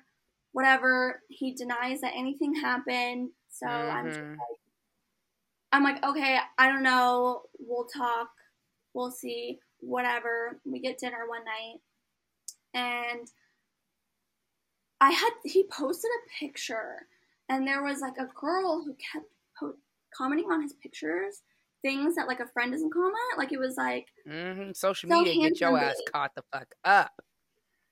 [0.54, 1.22] Whatever.
[1.30, 3.30] He denies that anything happened.
[3.50, 4.32] So i'm just Mhm.
[4.32, 4.60] like
[5.72, 7.44] i'm like okay i don't know.
[7.60, 8.30] We'll talk.
[8.94, 9.60] We'll see.
[9.80, 10.60] Whatever.
[10.66, 11.82] We get dinner one night
[12.76, 13.32] and
[15.02, 17.08] i had he posted a picture
[17.50, 19.26] and there was like a girl who kept
[19.60, 19.78] po-
[20.16, 21.44] commenting on his pictures
[21.82, 24.76] things that like a friend doesn't comment like it was like Mhm.
[24.76, 27.12] Social So media get your ass caught the fuck up.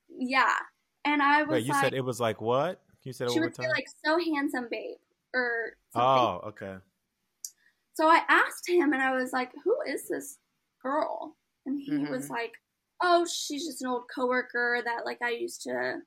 [0.09, 0.57] yeah
[1.05, 2.81] and i was Wait, you like said it was like what?
[3.03, 4.97] You said it she one more would say like so handsome babe
[5.33, 6.77] or something oh, okay.
[7.95, 10.39] So I asked him and I was like, Who is this
[10.81, 11.37] girl?
[11.65, 12.09] And he Mhm.
[12.09, 12.53] was like,
[13.03, 15.97] Oh, she's just an old coworker that like I used to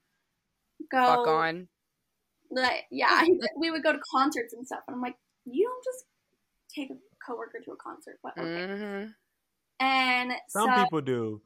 [0.90, 1.68] go Fuck on.
[2.50, 3.24] Like, yeah,
[3.58, 4.80] we would go to concerts and stuff.
[4.88, 6.06] And I'm like, You don't just
[6.74, 8.44] take a coworker to a concert, but okay.
[8.46, 9.14] Mhm.
[9.80, 11.42] And Some so people do.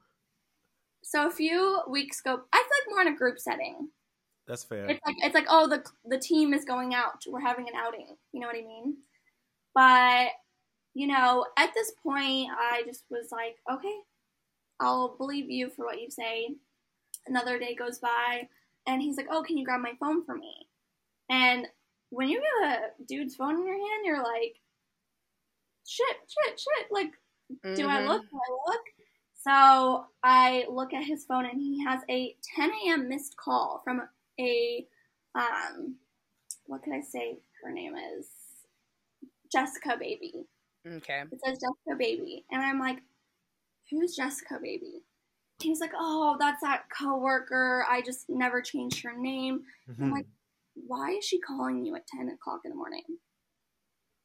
[1.03, 3.89] so a few weeks ago I feel like more in a group setting.
[4.47, 4.85] That's fair.
[4.89, 7.23] It's like it's like oh the the team is going out.
[7.27, 8.15] We're having an outing.
[8.31, 8.97] You know what I mean?
[9.75, 10.29] But
[10.93, 13.97] you know, at this point, I just was like, okay,
[14.81, 16.55] I'll believe you for what you say.
[17.27, 18.47] Another day goes by,
[18.87, 20.67] and he's like, oh, can you grab my phone for me?
[21.29, 21.67] And
[22.09, 24.55] when you get a dude's phone in your hand, you're like,
[25.87, 26.91] shit, shit, shit.
[26.91, 27.11] Like,
[27.75, 28.23] do I look?
[28.29, 28.81] Do I look?
[29.43, 33.09] So I look at his phone and he has a 10 a.m.
[33.09, 34.01] missed call from
[34.39, 34.85] a,
[35.35, 35.95] um,
[36.65, 38.27] what can I say her name is?
[39.51, 40.45] Jessica Baby.
[40.85, 41.23] Okay.
[41.31, 42.45] It says Jessica Baby.
[42.51, 42.99] And I'm like,
[43.91, 45.03] who's Jessica Baby?
[45.59, 47.85] He's like, oh, that's that coworker.
[47.87, 49.65] I just never changed her name.
[49.99, 50.11] I'm Mhm.
[50.11, 50.27] like,
[50.73, 53.03] why is she calling you at 10 o'clock in the morning?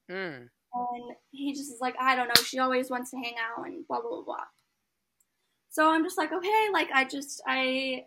[0.08, 0.48] Mm.
[0.72, 2.42] And he just is like, I don't know.
[2.42, 4.44] She always wants to hang out and blah, blah, blah, blah.
[5.70, 8.06] So I'm just like, okay, like, I just, I,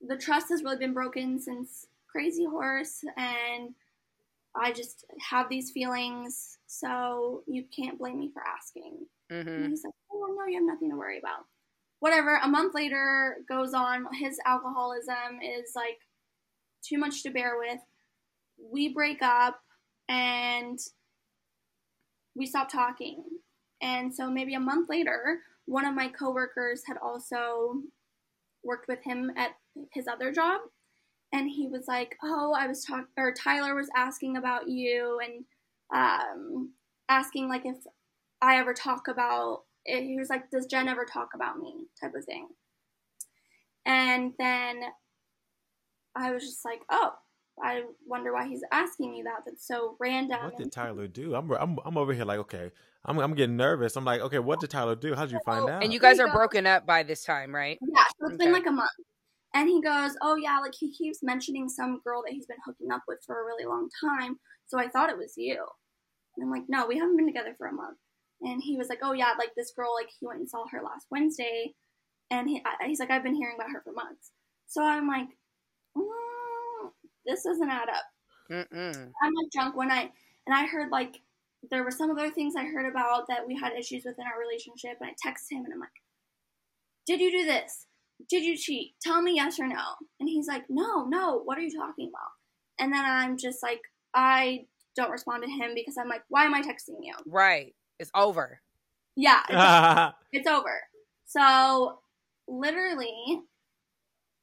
[0.00, 3.74] the trust has really been broken since Crazy Horse, and
[4.54, 9.08] I just have these feelings, so you can't blame me for asking.
[9.30, 9.70] And Mhm.
[9.70, 11.46] he's like, oh, no, you have nothing to worry about.
[12.00, 12.38] Whatever.
[12.42, 14.06] A month later goes on.
[14.12, 15.98] His alcoholism is like
[16.86, 17.80] too much to bear with.
[18.58, 19.60] We break up
[20.08, 20.78] and
[22.36, 23.24] we stop talking.
[23.80, 27.76] And so maybe a month later, one of my coworkers had also
[28.62, 29.52] worked with him at
[29.92, 30.60] his other job.
[31.32, 35.44] And he was like, Oh, I was talking, or Tyler was asking about you and
[35.94, 36.72] um,
[37.08, 37.76] asking like if
[38.40, 40.02] I ever talk about it.
[40.02, 41.86] He was like, Does Jen ever talk about me?
[42.00, 42.48] type of thing.
[43.86, 44.80] And then
[46.16, 47.12] I was just like, Oh,
[47.62, 49.42] I wonder why he's asking me that.
[49.46, 50.42] That's so random.
[50.42, 51.34] What did Tyler do?
[51.34, 52.72] I'm, I'm I'm over here like, okay,
[53.04, 53.96] I'm I'm getting nervous.
[53.96, 55.14] I'm like, okay, what did Tyler do?
[55.14, 55.82] How did you oh, find out?
[55.84, 57.78] And you guys are broken up by this time, right?
[57.80, 58.90] Yeah, so it's been like a month.
[59.54, 62.90] And he goes, Oh, yeah, like he keeps mentioning some girl that he's been hooking
[62.90, 64.38] up with for a really long time.
[64.66, 65.64] So I thought it was you.
[66.36, 67.98] And I'm like, No, we haven't been together for a month.
[68.44, 70.82] And he was like, Oh, yeah, like this girl, like he went and saw her
[70.82, 71.74] last Wednesday.
[72.30, 74.32] And he, I- he's like, I've been hearing about her for months.
[74.66, 75.28] So I'm like,
[75.96, 76.90] mm,
[77.26, 78.04] This doesn't add up.
[78.50, 78.94] Mm-mm.
[79.22, 80.12] I'm like drunk one night,
[80.46, 81.22] and I heard like
[81.70, 84.38] there were some other things I heard about that we had issues with in our
[84.38, 86.02] relationship, and I text him and I'm like,
[87.06, 87.86] "Did you do this?
[88.28, 88.96] Did you cheat?
[89.00, 91.38] Tell me yes or no." And he's like, "No, no.
[91.38, 92.32] What are you talking about?"
[92.78, 93.80] And then I'm just like,
[94.14, 97.74] I don't respond to him because I'm like, "Why am I texting you?" Right.
[97.98, 98.60] It's over.
[99.16, 99.42] Yeah,
[100.32, 100.80] it's It's over.
[101.26, 101.98] So
[102.48, 103.40] literally,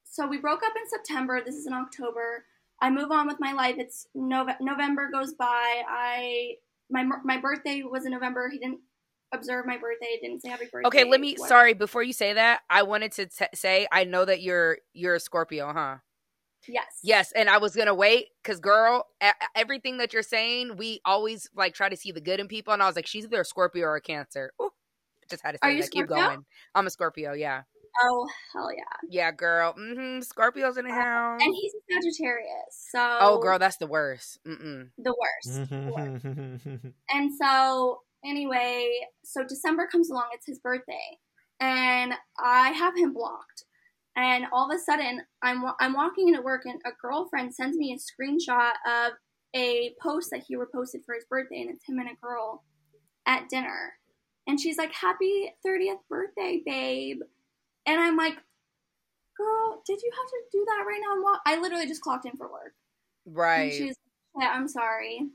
[0.05, 1.41] so we broke up in September.
[1.45, 2.45] This is in October.
[2.81, 3.75] I move on with my life.
[3.77, 5.83] It's Nove- November goes by.
[5.87, 6.53] I
[6.89, 8.49] my my birthday was in November.
[8.49, 8.79] He didn't
[9.33, 10.19] observe my birthday.
[10.21, 10.87] Didn't say happy birthday.
[10.87, 11.35] Okay, let me.
[11.37, 14.77] What- Sorry, before you say that, I wanted to t- say I know that you're
[14.93, 15.97] you're a Scorpio, huh?
[16.67, 16.99] Yes.
[17.03, 21.49] Yes, and I was gonna wait because, girl, e- everything that you're saying, we always
[21.55, 23.45] like try to see the good in people, and I was like, she's either a
[23.45, 24.53] Scorpio or a Cancer.
[24.61, 24.69] Ooh,
[25.29, 25.91] just had to Are say you that.
[25.91, 26.27] Keep Scorpio?
[26.27, 26.45] going.
[26.75, 27.33] I'm a Scorpio.
[27.33, 27.63] Yeah,
[28.03, 28.83] Oh hell yeah.
[29.09, 29.73] yeah, girl.
[29.73, 30.19] Mm-hmm.
[30.19, 31.41] Scorpios in the house.
[31.43, 32.87] And he's a Sagittarius.
[32.91, 34.39] So Oh, girl, that's the worst.
[34.47, 34.89] Mm-mm.
[34.97, 35.69] the worst.
[35.69, 36.25] The worst.
[37.09, 38.89] And so, anyway,
[39.23, 41.17] so December comes along, it's his birthday,
[41.59, 43.65] and I have him blocked.
[44.15, 47.93] And all of a sudden, I'm I'm walking into work, and a girlfriend sends me
[47.93, 49.13] a screenshot of
[49.55, 52.63] a post that he reposted for his birthday, and it's him and a girl
[53.25, 53.93] at dinner.
[54.47, 57.19] And she's like, "Happy 30th birthday, babe!"
[57.85, 58.35] And I'm like,
[59.37, 62.51] "Girl, did you have to do that right now?" I literally just clocked in for
[62.51, 62.73] work.
[63.25, 63.71] Right.
[63.71, 63.95] And she's
[64.39, 65.27] yeah, I'm sorry.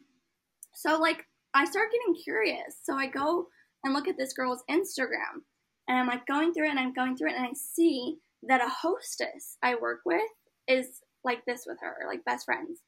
[0.74, 2.76] So like I start getting curious.
[2.82, 3.46] So I go
[3.84, 5.42] and look at this girl's Instagram.
[5.88, 8.60] And I'm like going through it and I'm going through it and I see that
[8.60, 10.22] a hostess I work with
[10.68, 12.80] is like this with her, like best friends.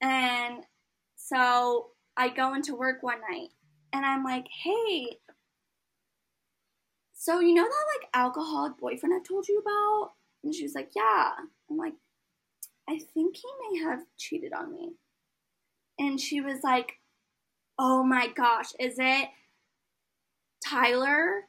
[0.00, 0.64] And
[1.16, 3.50] so I go into work one night
[3.92, 5.18] and I'm like, hey,
[7.14, 10.12] so you know that like alcoholic boyfriend I told you about?
[10.42, 11.30] And she was like, yeah.
[11.70, 11.94] I'm like,
[12.88, 14.92] I think he may have cheated on me.
[15.98, 16.98] And she was like,
[17.78, 19.28] Oh my gosh, is it
[20.64, 21.44] Tyler?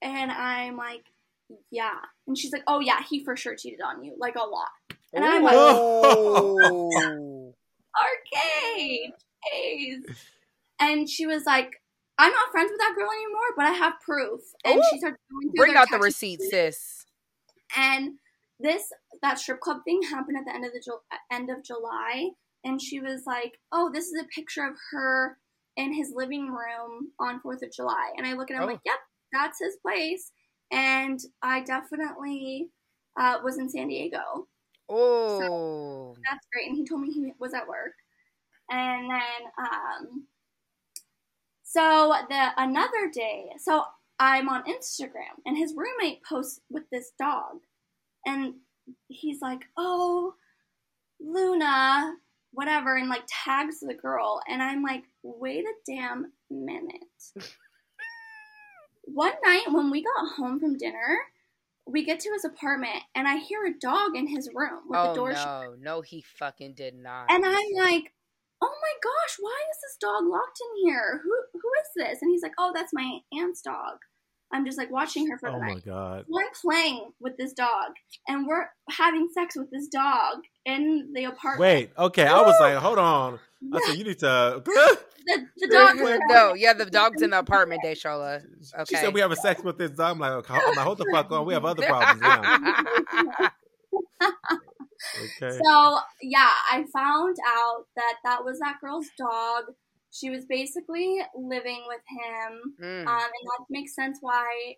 [0.00, 1.04] And I'm like,
[1.70, 1.94] Yeah.
[2.26, 4.68] And she's like, Oh yeah, he for sure cheated on you, like a lot.
[5.12, 7.54] And I'm like, Oh.
[8.76, 9.12] Arcade.
[10.80, 11.70] And she was like,
[12.18, 14.40] I'm not friends with that girl anymore, but I have proof.
[14.64, 14.82] And Ooh.
[14.90, 17.04] she oh, started going through Bring out the receipt, sis.
[17.76, 18.14] and
[18.58, 18.84] this
[19.22, 22.30] that strip club thing happened at the end of the Ju- uh, end of July,
[22.64, 25.36] and she was like, "Oh, this is a picture of her
[25.76, 28.66] in his living room on Fourth of July." And I look at him Oh.
[28.66, 28.98] like, "Yep,
[29.32, 30.32] that's his place."
[30.70, 32.70] And I definitely
[33.18, 34.48] uh, was in San Diego.
[34.88, 36.16] Oh.
[36.30, 36.68] That's great.
[36.68, 37.92] And he told me he was at work.
[38.70, 40.26] And then, um,
[41.62, 43.84] so the another day, so
[44.18, 47.58] I'm on Instagram, and his roommate posts with this dog,
[48.26, 48.54] and
[49.08, 50.34] he's like, "Oh,
[51.20, 52.16] Luna,
[52.52, 57.02] whatever," and like tags the girl, and I'm like, "Wait a damn minute."
[59.06, 61.18] One night when we got home from dinner,
[61.86, 65.08] we get to his apartment, and I hear a dog in his room with Oh
[65.08, 65.44] the door shut.
[65.46, 67.26] no, no, he fucking did not.
[67.30, 68.12] And I'm like,
[68.60, 71.20] oh my gosh, why is this dog locked in here?
[71.22, 72.22] Who who is this?
[72.22, 73.98] And he's like, oh, that's my aunt's dog.
[74.52, 75.64] I'm just like watching her for oh the night.
[75.64, 75.84] oh my night.
[75.84, 76.24] god.
[76.28, 77.92] We're playing with this dog,
[78.28, 81.60] and we're having sex with this dog in the apartment.
[81.60, 82.26] Wait, okay.
[82.26, 83.38] I was like, hold on.
[83.72, 84.62] I said you need to.
[85.26, 85.96] the, the dog.
[86.28, 88.42] no, yeah, the dog's in the apartment, Deshola.
[88.74, 88.84] Okay.
[88.88, 90.12] She said we having sex with this dog.
[90.12, 91.46] I'm like, okay, I'm like, hold the fuck on.
[91.46, 93.50] We have other problems now.
[94.22, 95.58] Okay.
[95.64, 99.64] So yeah, I found out that that was that girl's dog.
[100.12, 102.74] She was basically living with him.
[102.80, 103.06] Mm.
[103.06, 104.76] Um, and that makes sense why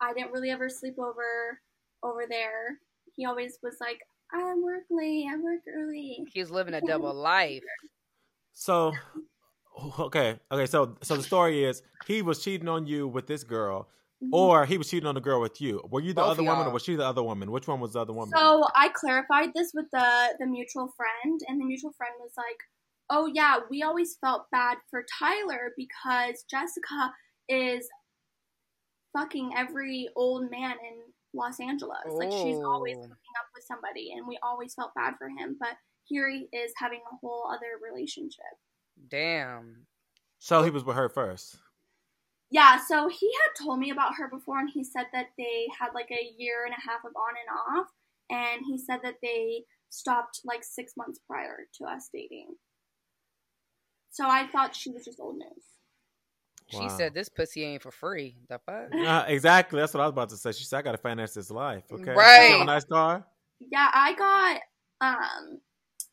[0.00, 1.60] I didn't really ever sleep over
[2.02, 2.78] over there.
[3.16, 4.00] He always was like,
[4.32, 6.24] I work late, I work early.
[6.32, 7.62] He's living a double life.
[8.58, 8.92] So,
[9.98, 10.66] okay, okay.
[10.66, 13.88] So, so the story is he was cheating on you with this girl,
[14.22, 14.32] mm-hmm.
[14.32, 15.82] or he was cheating on the girl with you.
[15.90, 17.50] Were you the Both other woman, or was she the other woman?
[17.50, 18.32] Which one was the other woman?
[18.34, 22.56] So I clarified this with the the mutual friend, and the mutual friend was like,
[23.10, 27.12] "Oh yeah, we always felt bad for Tyler because Jessica
[27.50, 27.86] is
[29.12, 30.96] fucking every old man in
[31.34, 32.08] Los Angeles.
[32.08, 33.02] Like she's always Oh.
[33.02, 35.58] hooking up with somebody, and we always felt bad for him.
[35.60, 38.44] But here he is having a whole other relationship.
[39.08, 39.86] Damn.
[40.38, 41.58] so he was with her first.
[42.50, 45.88] Yeah, so he had told me about her before, and he said that they had
[45.94, 47.88] like a year and a half of on and off,
[48.30, 52.54] and he said that they stopped like six months prior to us dating.
[54.10, 55.64] So I thought she was just old news.
[56.68, 56.88] She Wow.
[56.88, 58.36] said this pussy ain't for free.
[58.48, 58.90] The fuck?
[58.92, 59.78] Uh, exactly.
[59.80, 60.52] That's what I was about to say.
[60.52, 62.12] She said, "I got to finance this life." Okay.
[62.12, 62.46] Right.
[62.46, 63.24] You have a nice car.
[63.60, 64.60] Yeah, I got
[65.00, 65.60] um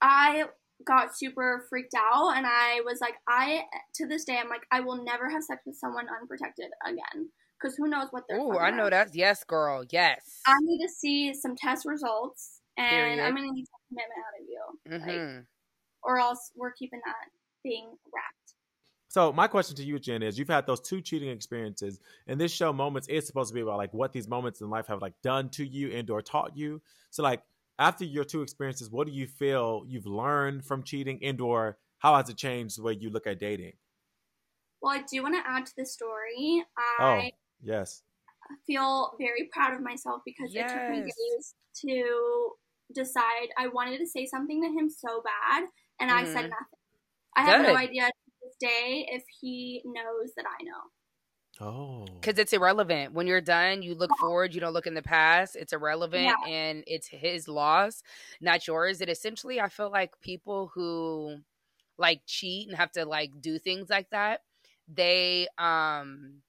[0.04, 0.44] I
[0.86, 3.64] got super freaked out and I was like I
[3.96, 7.30] to this day I'm like I will never have sex with someone unprotected again
[7.62, 8.92] cuz who knows what they're Ooh, fucking I know around.
[8.92, 9.16] that.
[9.16, 9.86] Yes, girl.
[9.90, 10.42] Yes.
[10.46, 13.20] I need to see some test results and Period.
[13.20, 15.14] I'm going to need some commitment out of you.
[15.14, 15.40] Like, hmm
[16.04, 17.30] or else we're keeping that
[17.64, 18.56] thing wrapped.
[19.08, 22.52] So my question to you, Jen, is you've had those two cheating experiences, and this
[22.52, 25.14] show moments is supposed to be about like what these moments in life have like
[25.22, 26.82] done to you and or taught you.
[27.12, 27.42] So like
[27.80, 32.16] after your two experiences, what do you feel you've learned from cheating and or how
[32.16, 33.74] has it changed the way you look at dating?
[34.82, 36.64] Well, I do want to add to the story.
[36.78, 38.04] I oh, yes.
[38.66, 40.72] feel very proud of myself because Yes.
[40.72, 42.52] it took me days to
[42.94, 43.50] decide.
[43.58, 45.68] I wanted to say something to him so bad,
[46.00, 46.50] and I said Mhm.
[46.50, 46.80] nothing.
[47.36, 50.92] I have no idea to this day if he knows that I know.
[51.66, 52.06] Oh.
[52.20, 55.56] because it's irrelevant when you're done you look forward you don't look in the past
[55.56, 56.36] it's irrelevant Yeah.
[56.48, 58.04] and it's his loss
[58.42, 61.38] not yours it essentially i feel like people who
[61.98, 64.42] like cheat and have to like do things like that
[64.94, 66.42] they um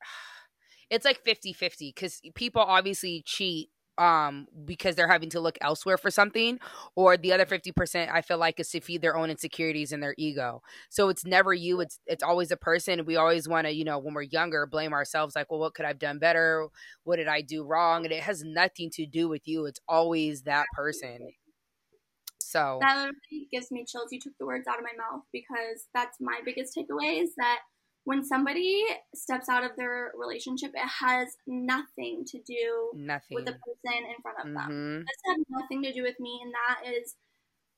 [0.90, 6.10] it's like 50-50 because people obviously cheat um because they're having to look elsewhere for
[6.10, 6.58] something
[6.94, 10.14] or the other 50% i feel like is to feed their own insecurities and their
[10.16, 10.62] ego.
[10.88, 13.04] So it's never you it's it's always a person.
[13.04, 15.84] We always want to you know when we're younger blame ourselves like well what could
[15.84, 16.68] i've done better?
[17.04, 18.04] What did i do wrong?
[18.04, 21.32] And it has nothing to do with you it's always that person.
[22.38, 23.12] So That
[23.52, 24.08] gives me chills.
[24.10, 27.60] You took the words out of my mouth because that's my biggest takeaway is that
[28.04, 28.84] when somebody
[29.14, 34.22] steps out of their relationship, it has nothing to do nothing with the person in
[34.22, 34.70] front of them.
[34.70, 35.00] Mhm.
[35.00, 37.16] This had nothing to do with me, and that is,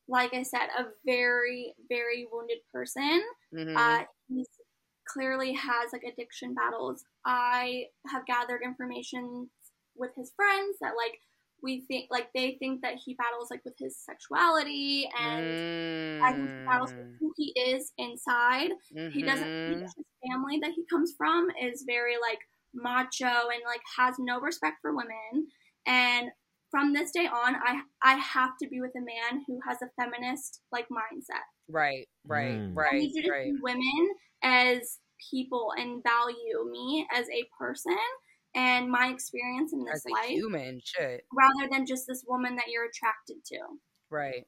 [0.07, 3.21] like I said, a very, very wounded person.
[3.53, 3.75] Mhm.
[3.77, 4.45] Uh, he
[5.05, 7.05] clearly has like addiction battles.
[7.25, 9.49] I have gathered information
[9.95, 11.19] with his friends that like
[11.63, 15.57] we think like they think that he battles like with his sexuality and
[16.23, 17.17] I think he battles with Mm.
[17.19, 18.71] who he is inside.
[19.09, 19.47] He doesn't
[19.97, 22.39] his family that he comes from is very like
[22.73, 25.47] macho and like has no respect for women.
[25.85, 26.31] And
[26.71, 29.89] from this day on, I I have to be with a man who has a
[30.01, 31.45] feminist like mindset.
[31.69, 32.71] right right Mm.
[32.71, 34.09] I right need you to right see women
[34.43, 34.99] as
[35.31, 37.97] people and value me as a person
[38.55, 42.55] and my experience in as this a life human shit rather than just this woman
[42.55, 43.59] that you're attracted to.
[44.09, 44.45] Right.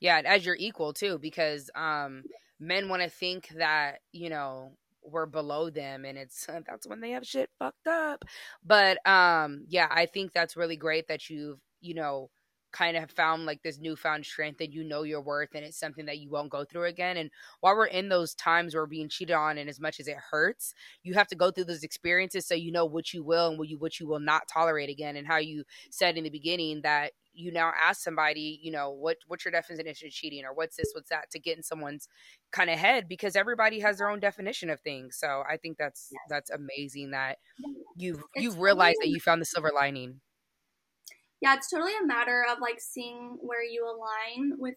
[0.00, 2.22] Yeah, and as your equal too, because um
[2.60, 4.72] men want to think that, you know,
[5.02, 8.24] we're below them and it's that's when they have shit fucked up.
[8.64, 12.30] But um yeah, I think that's really great that you've, you know,
[12.72, 16.06] kind of found like this newfound strength and you know your worth and it's something
[16.06, 17.16] that you won't go through again.
[17.16, 20.08] And while we're in those times where we're being cheated on and as much as
[20.08, 23.48] it hurts, you have to go through those experiences so you know what you will
[23.48, 26.30] and what you what you will not tolerate again and how you said in the
[26.30, 30.52] beginning that you now ask somebody, you know, what what's your definition of cheating or
[30.52, 32.08] what's this, what's that to get in someone's
[32.50, 35.16] kind of head because everybody has their own definition of things.
[35.16, 36.20] So I think that's Yes.
[36.28, 37.38] that's amazing that
[37.96, 40.20] you've It's you've realized totally- that you found the silver lining.
[41.40, 44.76] Yeah, it's totally a matter of like seeing where you align with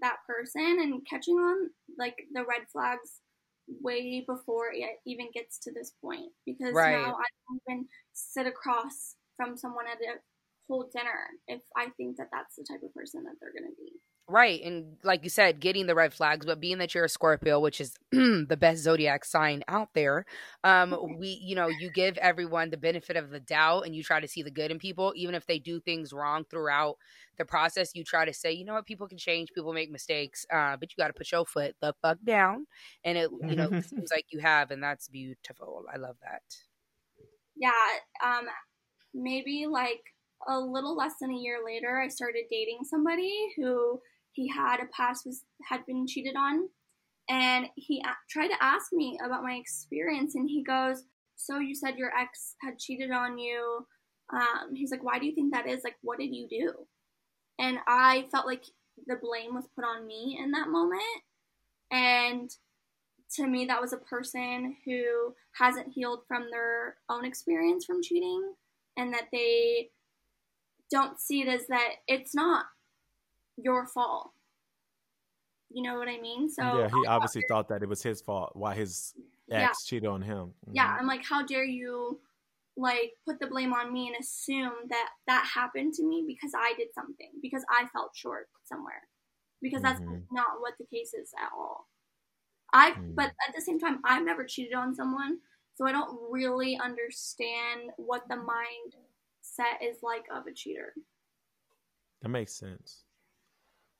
[0.00, 3.20] that person and catching on like the red flags
[3.80, 6.92] way before it even gets to this point because Right.
[6.92, 10.20] now I don't even sit across from someone at a
[10.68, 13.76] whole dinner if I think that that's the type of person that they're going to
[13.76, 13.92] be.
[14.26, 14.62] Right.
[14.62, 17.78] And like you said, getting the red flags, but being that you're a Scorpio, which
[17.78, 20.24] is the best zodiac sign out there,
[20.62, 24.20] um, we, you know, you give everyone the benefit of the doubt and you try
[24.20, 26.96] to see the good in people, even if they do things wrong throughout
[27.36, 27.94] the process.
[27.94, 30.90] You try to say, you know what, people can change, people make mistakes, uh, but
[30.90, 32.66] you got to put your foot the fuck down.
[33.04, 35.84] And it, you know, seems like you have, and that's beautiful.
[35.92, 36.42] I love that.
[37.56, 37.70] Yeah,
[38.24, 38.46] um,
[39.12, 40.00] maybe like
[40.48, 44.00] a little less than a year later, I started dating somebody who
[44.34, 46.68] he had a past was had been cheated on,
[47.28, 51.04] and he a- tried to ask me about my experience, and he goes,
[51.36, 53.86] "So you said your ex had cheated on you?"
[54.30, 55.84] Um, he's like, "Why do you think that is?
[55.84, 56.86] Like, what did you do?"
[57.58, 58.64] And I felt like
[59.06, 61.22] the blame was put on me in that moment,
[61.90, 62.50] and
[63.34, 68.54] to me that was a person who hasn't healed from their own experience from cheating
[68.96, 69.90] and that they
[70.90, 72.66] don't see it as that it's not
[73.56, 74.32] your fault
[75.70, 78.50] you know what i mean so yeah, he obviously thought that it was his fault
[78.54, 79.14] why his
[79.48, 79.68] Yeah.
[79.68, 80.54] ex cheated on him.
[80.72, 81.00] yeah Mhm.
[81.00, 82.20] i'm like how dare you
[82.76, 86.74] like put the blame on me and assume that that happened to me because i
[86.76, 89.08] did something because i felt short somewhere
[89.62, 90.26] because that's Mhm.
[90.32, 91.88] not what the case is at all
[92.72, 93.14] i Mm.
[93.14, 95.40] but at the same time i've never cheated on someone
[95.76, 100.94] so i don't really understand what the mindset is like of a cheater
[102.22, 103.03] That makes sense.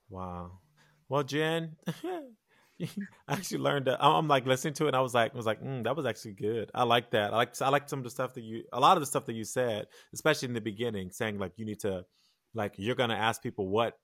[0.09, 0.61] Wow.
[1.09, 1.77] Well, Jen,
[2.83, 2.89] I
[3.29, 4.03] actually learned that.
[4.03, 6.07] I'm like listening to it, and I was like, I was like, mm, that was
[6.07, 6.71] actually good.
[6.75, 7.33] I like that.
[7.33, 9.27] I like, I like some of the stuff that you, a lot of the stuff
[9.27, 12.05] that you said, especially in the beginning, saying like you need to,
[12.55, 13.99] like you're gonna ask people what,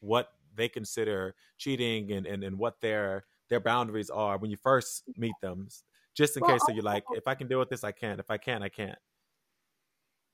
[0.00, 5.04] what they consider cheating and and, and what their their boundaries are when you first
[5.16, 5.68] meet them,
[6.14, 8.18] just in Well, case so you're like, if I can deal with this, I can.
[8.20, 8.98] If I can't, I can't.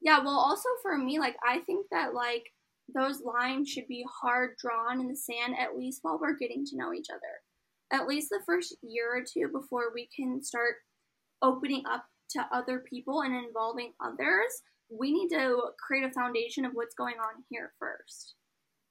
[0.01, 2.53] Yeah, well, also for me, like, I think that, like,
[2.95, 6.77] those lines should be hard drawn in the sand at least while we're getting to
[6.77, 7.21] know each other.
[7.93, 10.77] At least the first year or two before we can start
[11.43, 16.73] opening up to other people and involving others, we need to create a foundation of
[16.73, 18.35] what's going on here first.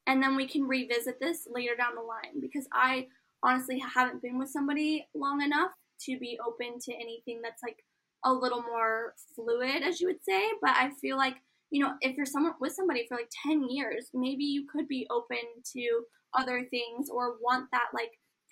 [0.07, 3.07] And then we can revisit this later down the line because I
[3.43, 5.71] honestly haven't been with somebody long enough
[6.01, 7.77] to be open to anything that's like
[8.25, 10.41] a little more fluid, as you would say.
[10.61, 11.35] But I feel like,
[11.71, 15.07] you know, if you're someone with somebody for like 10 years, maybe you could be
[15.09, 15.39] open
[15.73, 16.03] to
[16.37, 18.11] other things or want that like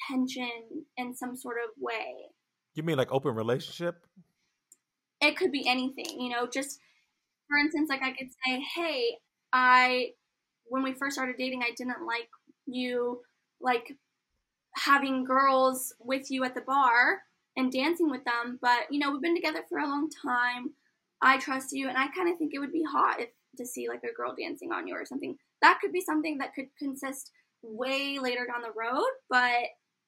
[0.09, 2.15] tension in some sort of way.
[2.75, 4.05] You mean like open relationship?
[5.21, 6.79] It could be anything, you know, just
[7.49, 9.17] for instance, like I could say, hey,
[9.51, 10.11] I,
[10.65, 12.29] when we first started dating, I didn't like
[12.67, 13.21] you,
[13.59, 13.97] like
[14.75, 17.19] having girls with you at the bar
[17.57, 20.71] and dancing with them, but you know, we've been together for a long time.
[21.21, 23.87] I trust you, and I kind of think it would be hot if to see
[23.89, 25.35] like a girl dancing on you or something.
[25.61, 29.63] That could be something that could consist way later down the road, but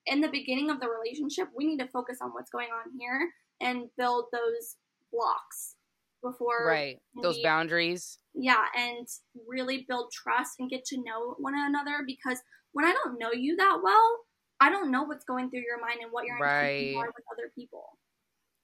[0.05, 3.29] in the beginning of the relationship, we need to focus on what's going on here
[3.59, 4.77] and build those
[5.11, 5.75] blocks
[6.23, 6.99] before Right.
[7.21, 8.19] Those we- boundaries.
[8.33, 9.07] yeah, and
[9.47, 12.39] really build trust and get to know one another because
[12.71, 14.19] when I don't know you that well,
[14.61, 17.03] I don't know what's going through your mind and what your intentions Right.
[17.03, 17.97] are with other people.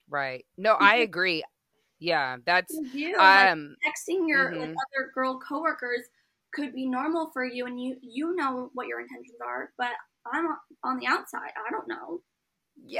[0.08, 0.46] Right.
[0.56, 1.44] No, I agree.
[1.98, 4.82] Yeah, that's You, like, um texting your like mhm.
[4.86, 6.06] other girl coworkers
[6.52, 9.92] could be normal for you, and you you know what your intentions are, but
[10.26, 10.46] I'm
[10.84, 11.52] on- the outside.
[11.56, 12.22] I don't know.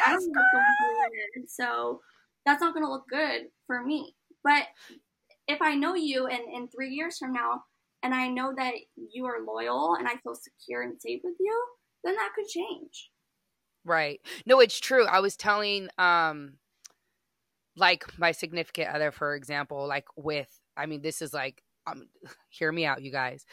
[0.06, 0.66] I yes, don't know what's going
[1.34, 2.02] through so
[2.46, 4.16] that's not going to look good for me.
[4.44, 4.68] But
[5.48, 7.64] if I know you, and in three years from now,
[8.02, 11.66] and I know that you are loyal, and I feel secure and safe with you,
[12.04, 13.12] then that could change.
[13.84, 14.20] Right.
[14.44, 15.06] No, it's true.
[15.06, 16.58] I was telling um
[17.78, 22.08] like my significant other for example, like with I mean this is like um
[22.50, 23.44] hear me out you guys.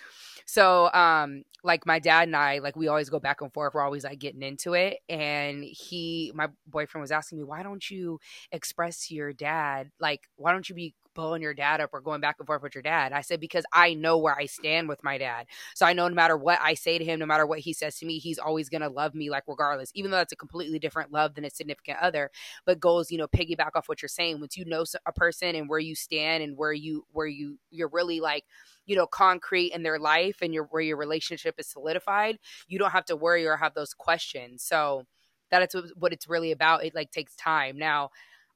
[0.46, 3.74] So um like my dad and I like we always go back and forth.
[3.74, 7.90] We're always like getting into it and he my boyfriend was asking me why don't
[7.90, 8.20] you
[8.52, 12.36] express your dad like why don't you be blowing your dad up or going back
[12.38, 13.12] and forth with your dad?
[13.12, 15.48] I said because I know where I stand with my dad.
[15.74, 17.98] So I know no matter what I say to him, no matter what he says
[17.98, 20.78] to me, he's always going to love me like regardless, even though that's a completely
[20.78, 22.30] different love than a significant other.
[22.66, 24.40] But goals, you know, piggyback off what you're saying.
[24.40, 27.90] Once you know a person and where you stand and where you, where you, you're
[27.90, 28.44] really like,
[28.86, 32.38] you know, concrete in their life and your, where your relationship is solidified,
[32.68, 34.64] you don't have to worry or have those questions.
[34.64, 35.06] So
[35.52, 36.84] that is what it's really about.
[36.84, 37.78] It like takes time.
[37.78, 38.10] Now,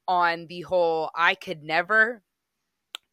[0.08, 2.22] on the whole, I could never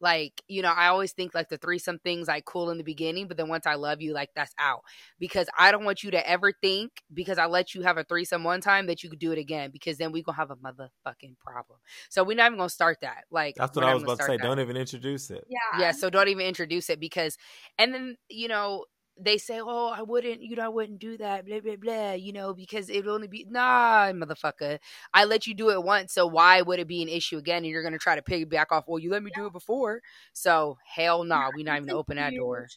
[0.00, 3.26] like you know i always think like the threesome things like cool in the beginning
[3.26, 4.82] but then once i love you like that's out
[5.18, 8.44] because i don't want you to ever think because i let you have a threesome
[8.44, 11.38] one time that you could do it again because then we gonna have a motherfucking
[11.38, 11.78] problem
[12.08, 14.36] so we're not even gonna start that like That's what I was about to say.
[14.36, 14.42] that.
[14.42, 15.44] Don't even introduce it.
[15.48, 15.80] Yeah.
[15.80, 17.36] yeah so don't even introduce it because
[17.78, 18.84] and then you know
[19.20, 22.32] they say oh i wouldn't you know i wouldn't do that blah blah blah you
[22.32, 24.78] know because it would only be nah motherfucker
[25.14, 27.66] i let you do it once so why would it be an issue again and
[27.66, 30.00] you're gonna try to piggyback off well you let me do it before
[30.32, 32.70] so hell nah Yeah, we not even open that door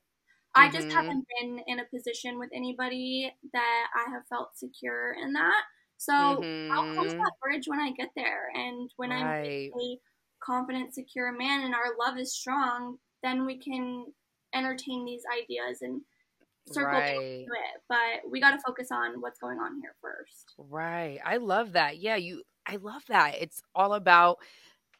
[0.54, 0.92] I just Mhm.
[0.92, 5.64] haven't been in a position with anybody that I have felt secure in that.
[5.98, 6.12] So
[6.70, 8.50] I'll cross that bridge when I get there.
[8.54, 9.98] And when I'm right a
[10.44, 14.06] confident, secure man and our love is strong, then we can
[14.54, 16.00] entertain these ideas and
[16.68, 17.82] circle back to right it.
[17.88, 20.54] But we got to focus on what's going on here first.
[20.58, 21.18] Right.
[21.24, 21.98] I love that.
[21.98, 23.34] Yeah, you I love that.
[23.40, 24.38] It's all about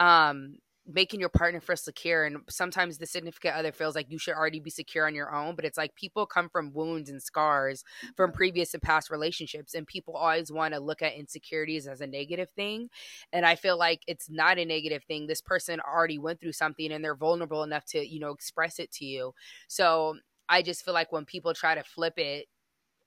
[0.00, 0.56] um
[0.86, 4.58] making your partner feel secure and sometimes the significant other feels like you should already
[4.58, 7.84] be secure on your own but it's like people come from wounds and scars
[8.16, 12.06] from previous and past relationships and people always want to look at insecurities as a
[12.06, 12.88] negative thing
[13.32, 16.90] and i feel like it's not a negative thing this person already went through something
[16.92, 19.34] and they're vulnerable enough to you know express it to you.
[19.68, 20.16] So
[20.48, 22.46] i just feel like when people try to flip it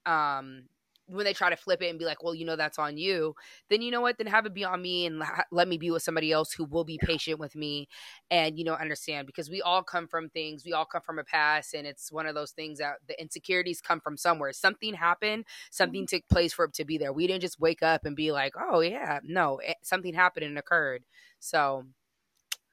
[0.06, 0.64] um
[1.08, 3.36] when they try to flip it and be like, well, you know, that's on you,
[3.70, 4.18] then you know what?
[4.18, 6.66] Then have it be on me and ha- let me be with somebody else who
[6.66, 7.88] will be patient with me
[8.32, 11.24] and, you know, understand because we all come from things, we all come from a
[11.24, 11.74] past.
[11.74, 14.52] And it's one of those things that the insecurities come from somewhere.
[14.54, 16.16] Something happened, something mm-hmm.
[16.16, 17.14] took place for it to be there.
[17.14, 20.58] We didn't just wake up and be like, oh, yeah, no, it, something happened and
[20.58, 21.04] occurred.
[21.40, 21.86] So,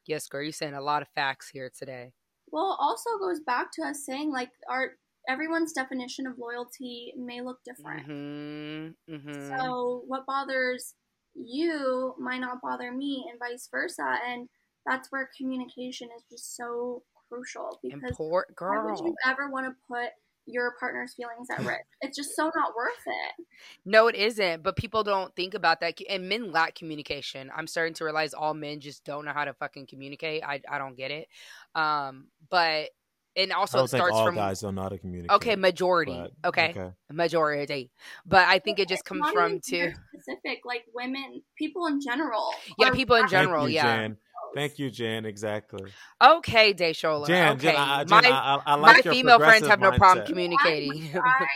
[0.06, 2.12] yes, girl, you're saying a lot of facts here today.
[2.50, 4.92] Well, also goes back to us saying like our
[5.28, 8.08] everyone's definition of loyalty may look different.
[8.08, 9.14] Mm-hmm.
[9.14, 9.48] Mm-hmm.
[9.48, 10.94] So what bothers
[11.34, 14.18] you might not bother me, and vice versa.
[14.28, 14.48] And
[14.86, 19.72] that's where communication is just so crucial because Import why would you ever want to
[19.88, 20.10] put
[20.46, 21.86] your partner's feelings at risk.
[22.00, 23.46] It's just so not worth it.
[23.84, 24.62] No, it isn't.
[24.62, 25.98] But people don't think about that.
[26.08, 27.50] And men lack communication.
[27.56, 30.42] I'm starting to realize all men just don't know how to fucking communicate.
[30.44, 31.28] I, I don't get it.
[31.74, 32.90] Um, but
[33.36, 35.34] and also it starts all from guys don't know how to communicate.
[35.36, 36.12] Okay, majority.
[36.42, 36.70] but- okay.
[36.70, 36.90] okay.
[37.10, 37.90] majority.
[38.26, 41.86] But I think it just It's comes not from even to specific, like women, people
[41.86, 42.52] in general.
[42.78, 43.82] Yeah, are people in Thank general, you, yeah.
[43.96, 44.16] Jan.
[44.54, 45.24] Thank you, Jan.
[45.24, 45.90] Exactly.
[46.22, 47.26] okay, Deshola.
[47.26, 49.68] Jan, okay, Jan, I, I- my Jan, I, I, I my your female friends progressive
[49.68, 50.28] have no problem mindset.
[50.28, 51.10] communicating.
[51.16, 51.46] I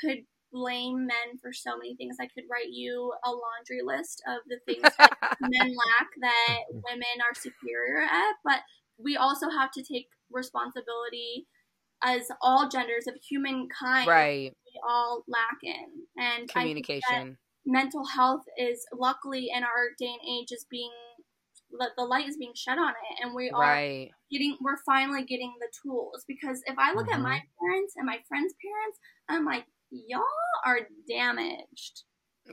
[0.00, 0.18] could
[0.52, 2.16] blame men for so many things.
[2.20, 7.16] I could write you a laundry list of the things that men lack that women
[7.28, 8.60] are superior at, but
[8.98, 11.46] we also have to take responsibility
[12.02, 14.08] as all genders of humankind.
[14.08, 17.38] right, We all lack in, and I think that communication.
[17.64, 20.90] mental health is luckily in our day and age is being
[21.96, 24.10] the light is being shed on it, and we are Right.
[24.30, 28.20] getting we're finally getting the tools because if I look at my parents and my
[28.28, 30.22] friends' parents, I'm like, y'all
[30.64, 32.04] are damaged.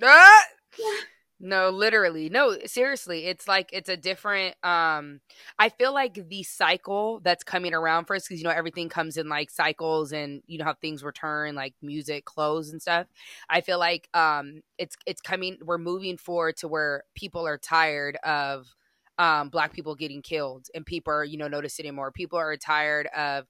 [0.01, 0.45] Ah!
[1.43, 2.29] No, literally.
[2.29, 3.25] No, seriously.
[3.25, 5.21] It's like it's a different um
[5.57, 9.17] I feel like the cycle that's coming around for us cuz you know everything comes
[9.17, 13.07] in like cycles and you know how things return like music, clothes and stuff.
[13.49, 18.17] I feel like um it's it's coming we're moving forward to where people are tired
[18.17, 18.67] of
[19.17, 22.11] um black people getting killed and people are you know noticing more.
[22.11, 23.47] People are tired of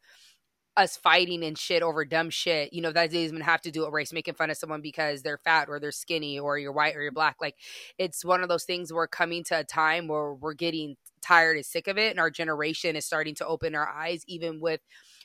[0.78, 2.74] us fighting and shit over dumb shit.
[2.74, 5.22] You know, that doesn't even have to do with race, making fun of someone because
[5.22, 7.38] they're fat or they're skinny or you're white or you're black.
[7.41, 7.55] Like
[7.97, 11.65] it's one of those things we're coming to a time where we're getting tired and
[11.65, 12.11] sick of it.
[12.11, 14.82] And our generation is starting to open our eyes, even with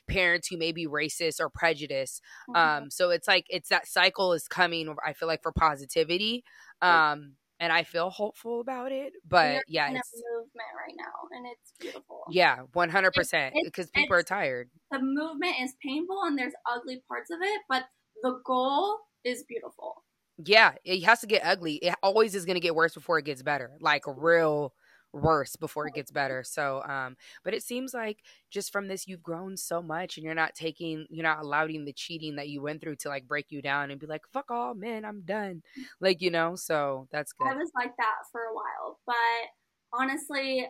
[0.07, 2.21] parents who may be racist or prejudiced.
[2.53, 6.43] Um, so it's like it's that cycle is coming, I feel like, for positivity.
[6.81, 9.13] Um, and I feel hopeful about it.
[9.27, 12.21] But yeah, it's movement right now, and it's beautiful.
[12.29, 14.69] yeah, one hundred percent because people are tired.
[14.91, 17.83] The movement is painful, and there's ugly parts of it, but
[18.23, 20.03] the goal is beautiful.
[20.43, 21.75] Yeah, it has to get ugly.
[21.75, 23.71] It always is going to get worse before it gets better.
[23.81, 24.73] Like real
[25.13, 26.43] worse before it gets better.
[26.43, 30.33] So, um, but it seems like just from this, you've grown so much, and you're
[30.35, 33.61] not taking, you're not allowing the cheating that you went through to like break you
[33.61, 35.63] down and be like, "Fuck all, man, I'm done."
[35.99, 37.51] Like you know, so that's good.
[37.51, 39.49] I was like that for a while, but
[39.93, 40.67] honestly,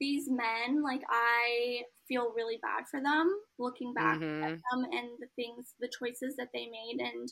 [0.00, 3.28] these men, like I feel really bad for them
[3.58, 4.42] looking back Mhm.
[4.44, 7.28] at them and the things, the choices that they made, and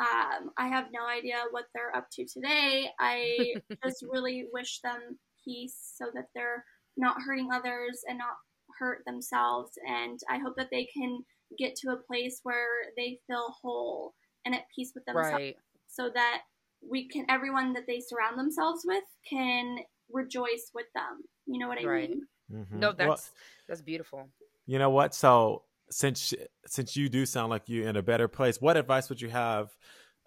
[0.00, 2.90] um, I have no idea what they're up to today.
[3.00, 6.64] I just really wish them peace so that they're
[6.96, 8.36] not hurting others and not
[8.78, 11.20] hurt themselves, and I hope that they can
[11.58, 15.56] get to a place where they feel whole and at peace with themselves Right.
[15.88, 16.42] so that
[16.88, 19.78] we can everyone that they surround themselves with can
[20.10, 21.22] rejoice with them.
[21.46, 22.10] You know what I Right.
[22.10, 22.26] mean?
[22.52, 22.80] Mhm.
[22.80, 23.32] No, Well, that's
[23.68, 24.28] that's beautiful.
[24.66, 25.14] You know what?
[25.14, 26.34] So since
[26.66, 29.70] since you do sound like you're in a better place, what advice would you have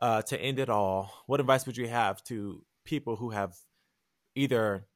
[0.01, 1.23] uh, to end it all?
[1.27, 3.55] What advice would you have to people who have
[4.35, 4.87] either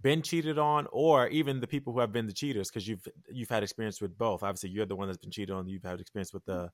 [0.00, 2.70] been cheated on, or even the people who have been the cheaters?
[2.70, 4.42] Because you've you've had experience with both.
[4.42, 5.68] Obviously, you're the one that's been cheated on.
[5.68, 6.70] You've had experience with the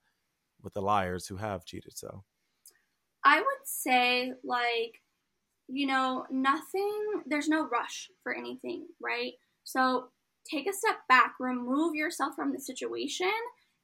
[0.62, 1.96] with the liars who have cheated.
[1.98, 2.24] So
[3.24, 5.00] I would say like
[5.68, 9.34] you know, nothing there's no rush for anything, right?
[9.64, 10.10] So
[10.44, 13.32] take a step back, remove yourself from the situation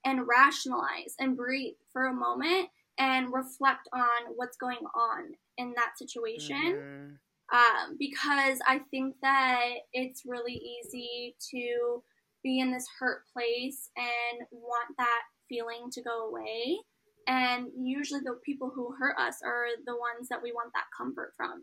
[0.04, 5.98] and rationalize and breathe for a moment and reflect on what's going on in that
[5.98, 6.74] situation.
[6.74, 7.20] Mhm.
[7.52, 12.02] Um, because I think that it's really easy to
[12.42, 16.78] be in this hurt place and want that feeling to go away.
[17.26, 21.34] And usually, the people who hurt us are the ones that we want that comfort
[21.36, 21.62] from.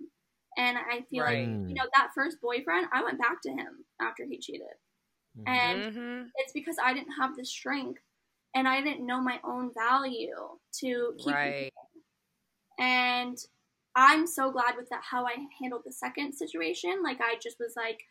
[0.57, 1.25] And I feel Right.
[1.25, 4.67] like, you know, that first boyfriend, I went back to him after he cheated.
[5.35, 5.45] Mhm.
[5.45, 6.33] And Mhm.
[6.35, 8.01] it's because I didn't have the strength
[8.55, 10.35] and I didn't know my own value
[10.81, 11.71] to keep Right.
[12.79, 13.37] and
[13.97, 17.01] I'm so glad with that how I handled the second situation.
[17.03, 18.01] Like I just was like,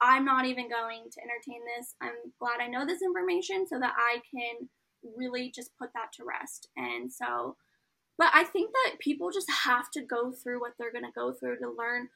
[0.00, 1.94] I'm not even going to entertain this.
[2.00, 4.70] I'm glad I know this information so that I can
[5.16, 6.68] really just put that to rest.
[6.78, 7.56] And so,
[8.16, 11.34] but I think that people just have to go through what they're going to go
[11.38, 12.08] through to learn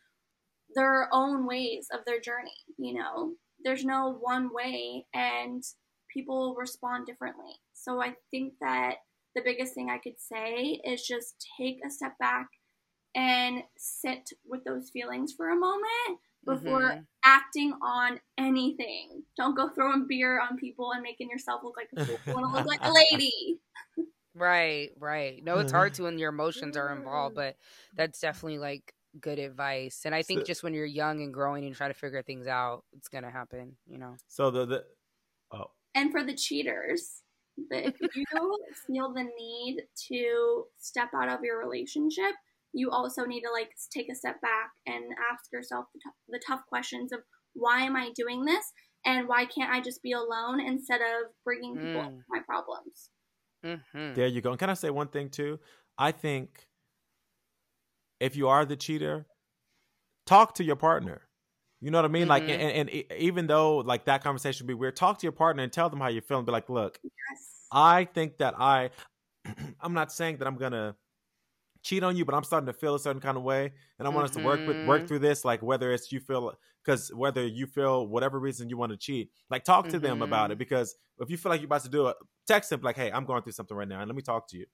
[0.74, 2.64] their own ways of their journey.
[2.78, 5.62] You know, there's no one way, and
[6.10, 7.60] people respond differently.
[7.74, 8.96] So I think that
[9.34, 12.46] the biggest thing I could say is just take a step back
[13.14, 17.06] and sit with those feelings for a moment before Mhm.
[17.24, 19.24] acting on anything.
[19.36, 22.18] Don't go throwing beer on people and making yourself look like a fool.
[22.34, 23.60] Want to look like a lady.
[24.34, 25.42] Right, right.
[25.42, 27.56] No, it's hard to when your emotions are involved, but
[27.94, 30.02] that's definitely like good advice.
[30.04, 32.46] And I think So- just when you're young and growing and try to figure things
[32.46, 34.16] out, it's gonna happen, you know.
[34.28, 34.86] so the the
[35.50, 37.22] oh And for the cheaters,
[37.70, 38.24] if you
[38.86, 42.34] feel the need to step out of your relationship,
[42.72, 46.40] you also need to like take a step back and ask yourself the, t- the
[46.46, 47.20] tough questions of
[47.54, 48.64] why am I doing this
[49.04, 52.22] and why can't I just be alone instead of bringing people Mm.
[52.28, 53.10] my problems.
[53.64, 54.14] Mhm.
[54.14, 54.50] There you go.
[54.50, 55.58] And can I say one thing too?
[55.96, 56.68] I think
[58.20, 59.26] if you are the cheater,
[60.26, 61.22] talk to your partner.
[61.80, 62.26] You know what I mean?
[62.28, 62.50] Like, Mhm.
[62.50, 65.72] and, and, even though like that conversation would be weird, talk to your partner and
[65.72, 66.44] tell them how you're feeling.
[66.44, 67.66] Be like, look, Yes.
[67.72, 68.90] I think that I,
[69.80, 70.96] I'm not saying that I'm gonna
[71.82, 74.10] cheat on you, but I'm starting to feel a certain kind of way, and I
[74.10, 75.08] want us to work with work Mhm.
[75.08, 75.44] through this.
[75.44, 76.52] Like whether it's you feel
[76.84, 80.50] because whether you feel whatever reason you want to cheat, like talk to them about
[80.50, 80.54] it.
[80.54, 80.58] Mm-hmm.
[80.58, 82.16] Because if you feel like you're about to do it,
[82.46, 84.58] text them like, hey, I'm going through something right now, and let me talk to
[84.58, 84.66] you.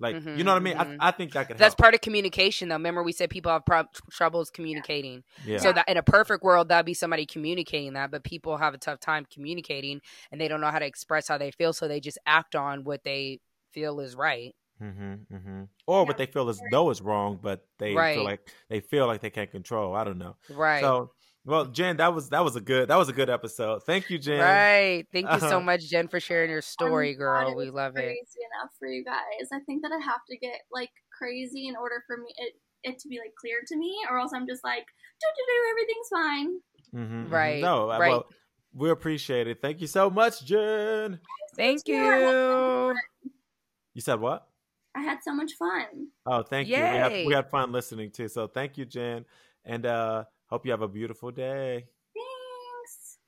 [0.00, 0.76] Like you know what I mean?
[0.76, 1.16] I, mm-hmm, I mm-hmm.
[1.16, 1.78] think that could That's help.
[1.78, 2.76] part of communication, though.
[2.76, 5.24] Remember, we said people have prob- troubles communicating.
[5.44, 5.58] yeah.
[5.58, 8.78] So that in a perfect world, that'd be somebody communicating that, but people have a
[8.78, 10.00] tough time communicating,
[10.30, 12.84] and they don't know how to express how they feel, so they just act on
[12.84, 13.40] what they
[13.72, 14.54] feel is right.
[14.78, 15.62] Hmm mm-hmm.
[15.86, 18.14] Or what they feel as though is wrong, but they Right.
[18.14, 19.94] feel like they feel like they can't control.
[19.94, 20.36] I don't know.
[20.48, 20.80] Right.
[20.80, 21.12] So,
[21.44, 23.82] well, Jen, that was that was a good that was a good episode.
[23.84, 24.40] Thank you, Jen.
[24.40, 25.06] Right.
[25.12, 27.56] Thank you so much, Jen, for sharing your story, I'm girl.
[27.56, 28.00] We was love it.
[28.00, 29.48] crazy enough for you guys.
[29.52, 32.54] I think that I have to get like crazy in order for me it,
[32.84, 34.84] it to be like clear to me, or else I'm just like,
[35.20, 36.60] do do do, everything's fine.
[36.94, 37.32] Mhm, mhm.
[37.32, 38.08] Right, No, uh, right.
[38.10, 38.26] well,
[38.74, 39.60] we appreciate it.
[39.60, 41.18] Thank you so much, Jen.
[41.56, 41.96] Thank you.
[41.96, 42.94] You.
[43.94, 44.47] You said what?
[44.98, 46.08] I had so much fun.
[46.26, 46.74] Oh, thank you.
[46.74, 48.28] We had, we had fun listening too.
[48.28, 49.24] So thank you, Jen,
[49.64, 51.86] and uh hope you have a beautiful day.
[52.14, 53.18] Thanks.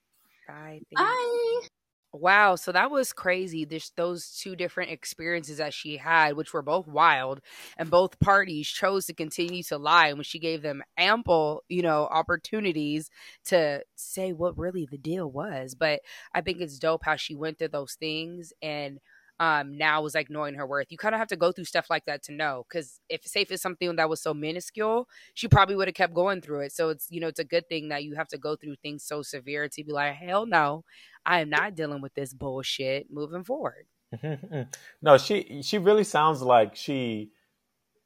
[0.47, 0.81] Bye.
[0.95, 1.01] Thanks.
[1.01, 1.67] Bye.
[2.13, 3.63] Wow, so that was crazy.
[3.63, 7.39] There's those two different experiences that she had, which were both wild,
[7.77, 12.09] and both parties chose to continue to lie when she gave them ample, you know,
[12.11, 13.09] opportunities
[13.45, 15.73] to say what really the deal was.
[15.73, 16.01] But
[16.33, 18.99] I think it's dope how she went through those things and
[19.39, 20.87] um now is like knowing her worth.
[20.91, 23.51] You kind of have to go through stuff like that to know cuz if safe
[23.51, 26.71] is something that was so minuscule, she probably would have kept going through it.
[26.71, 29.03] So it's, you know, it's a good thing that you have to go through things
[29.03, 30.83] so severe to be like, "Hell no.
[31.25, 33.85] I am not dealing with this bullshit moving forward."
[35.01, 37.31] no, she she really sounds like she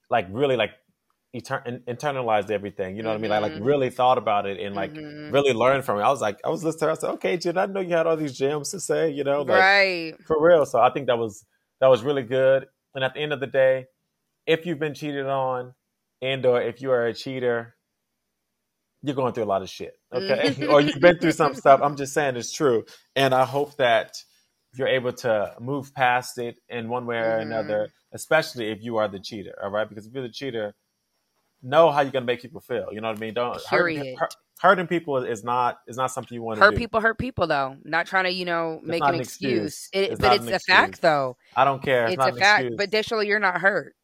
[0.09, 0.71] like really like
[1.35, 2.95] etern- internalized everything.
[2.95, 3.29] You know what I mean?
[3.31, 3.65] Like like Mhm.
[3.65, 5.31] really thought about it and like Mhm.
[5.31, 6.03] really learned from it.
[6.03, 6.91] I was like, I was listening to her.
[6.91, 9.09] I said, okay, Jen, I know you had all these gems to say.
[9.09, 10.13] You know, like right.
[10.25, 10.65] for real.
[10.65, 11.45] So I think that was
[11.81, 12.67] that was really good.
[12.93, 13.87] And at the end of the day,
[14.47, 15.73] if you've been cheated on,
[16.21, 17.75] and or if you are a cheater,
[19.01, 19.93] you're going through a lot of shit.
[20.13, 20.69] Okay, Mhm.
[20.73, 21.81] or you've been through some stuff.
[21.83, 24.15] I'm just saying it's true, and I hope that
[24.77, 27.41] you're able to move past it in one way or Mhm.
[27.43, 27.89] another.
[28.13, 29.57] Especially if you are the cheater.
[29.61, 30.73] All right, because if you're the cheater,
[31.65, 32.87] know how you're gonna make people feel.
[32.91, 33.33] You know what I mean?
[33.33, 34.19] Don't hurting, Period.
[34.19, 36.77] hurt- hurting people is not is not something you want to Hurt do.
[36.77, 37.75] people hurt people though.
[37.83, 39.89] Not trying to, you know, make an an excuse.
[39.89, 39.89] excuse.
[39.93, 41.35] It, It's but it's a fact though.
[41.55, 42.03] I don't care.
[42.05, 42.61] It's, It's not a an fact.
[42.61, 42.77] excuse.
[42.77, 43.95] But additionally, you're not hurt.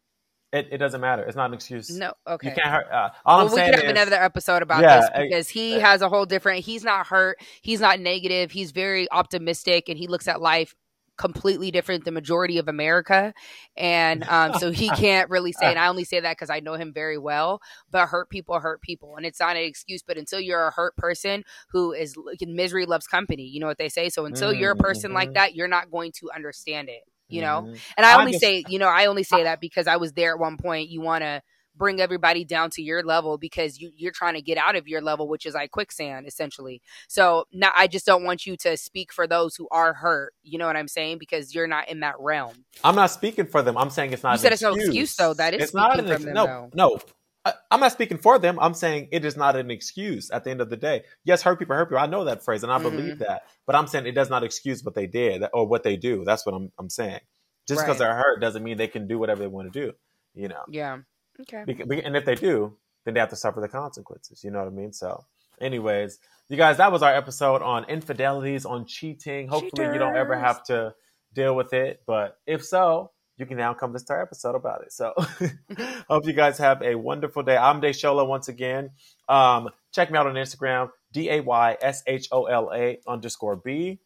[0.54, 1.24] It, it doesn't matter.
[1.24, 1.90] It's not an excuse.
[1.90, 2.12] No.
[2.28, 2.50] Okay.
[2.50, 2.88] You can't hurt.
[2.92, 5.24] Uh, all well, I'm we saying could have is, another episode about Yeah, this I-
[5.24, 6.66] because he I- has a whole different.
[6.66, 7.38] He's not hurt.
[7.62, 8.52] He's not negative.
[8.52, 10.76] He's very optimistic, and he looks at life
[11.22, 13.32] completely different than majority of America.
[13.78, 15.68] And um, so he can't really say.
[15.68, 17.62] And I only say that because I know him very well.
[17.92, 20.02] But hurt people hurt people, and it's not an excuse.
[20.02, 23.90] But until you're a hurt person who is misery loves company, you know what they
[23.90, 24.10] say.
[24.10, 25.34] So until you're a person like Mhm.
[25.36, 27.04] that, you're not going to understand it.
[27.30, 27.62] You know.
[27.72, 27.80] Mhm.
[27.98, 30.40] And I only say, you know, I only say that because I was there at
[30.40, 30.90] one point.
[30.90, 31.42] You want to
[31.76, 35.02] bring everybody down to your level because you, you're trying to get out of your
[35.02, 36.82] level, which is like quicksand, essentially.
[37.08, 40.34] So now I just don't want you to speak for those who are hurt.
[40.44, 41.18] You know what I'm saying?
[41.18, 42.66] Because you're not in that realm.
[42.84, 43.78] I'm not speaking for them.
[43.78, 44.34] I'm saying it's not.
[44.34, 44.88] You said it's no excuse.
[44.88, 45.34] excuse, though.
[45.34, 46.70] That is it's not an them, no, though.
[46.74, 47.00] no.
[47.44, 48.60] I, I'm not speaking for them.
[48.60, 50.30] I'm saying it is not an excuse.
[50.30, 51.98] At the end of the day, yes, hurt people hurt people.
[51.98, 52.84] I know that phrase, and I Mhm.
[52.84, 53.44] believe that.
[53.66, 56.24] But I'm saying it does not excuse what they did or what they do.
[56.24, 56.72] That's what I'm.
[56.78, 57.20] I'm saying.
[57.68, 58.08] Just because Right.
[58.08, 59.94] they're hurt doesn't mean they can do whatever they want to do.
[60.36, 60.64] You know.
[60.70, 61.00] Yeah.
[61.40, 61.64] Okay.
[62.04, 64.44] And if they do, then they have to suffer the consequences.
[64.44, 64.94] You know what I mean?
[64.94, 65.26] So,
[65.60, 66.20] anyways,
[66.50, 69.48] you guys, that was our episode on infidelities, on cheating.
[69.48, 70.94] Hopefully, you don't ever have to
[71.34, 72.02] deal with it.
[72.06, 74.92] But if so, you can now come to our episode about it.
[74.92, 75.14] So,
[76.10, 77.58] hope you guys have a wonderful day.
[77.58, 78.92] I'm Dayshola once again.
[79.28, 83.56] Um, check me out on Instagram, D A Y S H O L A underscore
[83.56, 84.00] B.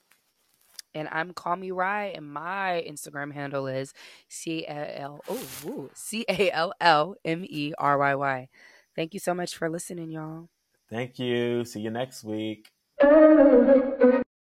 [0.96, 3.94] And I'm Call Me Rye, and my Instagram handle is
[4.30, 8.48] C A L oh C A L L M E R Y Y.
[8.96, 10.48] Thank you so much for listening, y'all.
[10.90, 11.66] Thank you.
[11.66, 12.72] See you next week.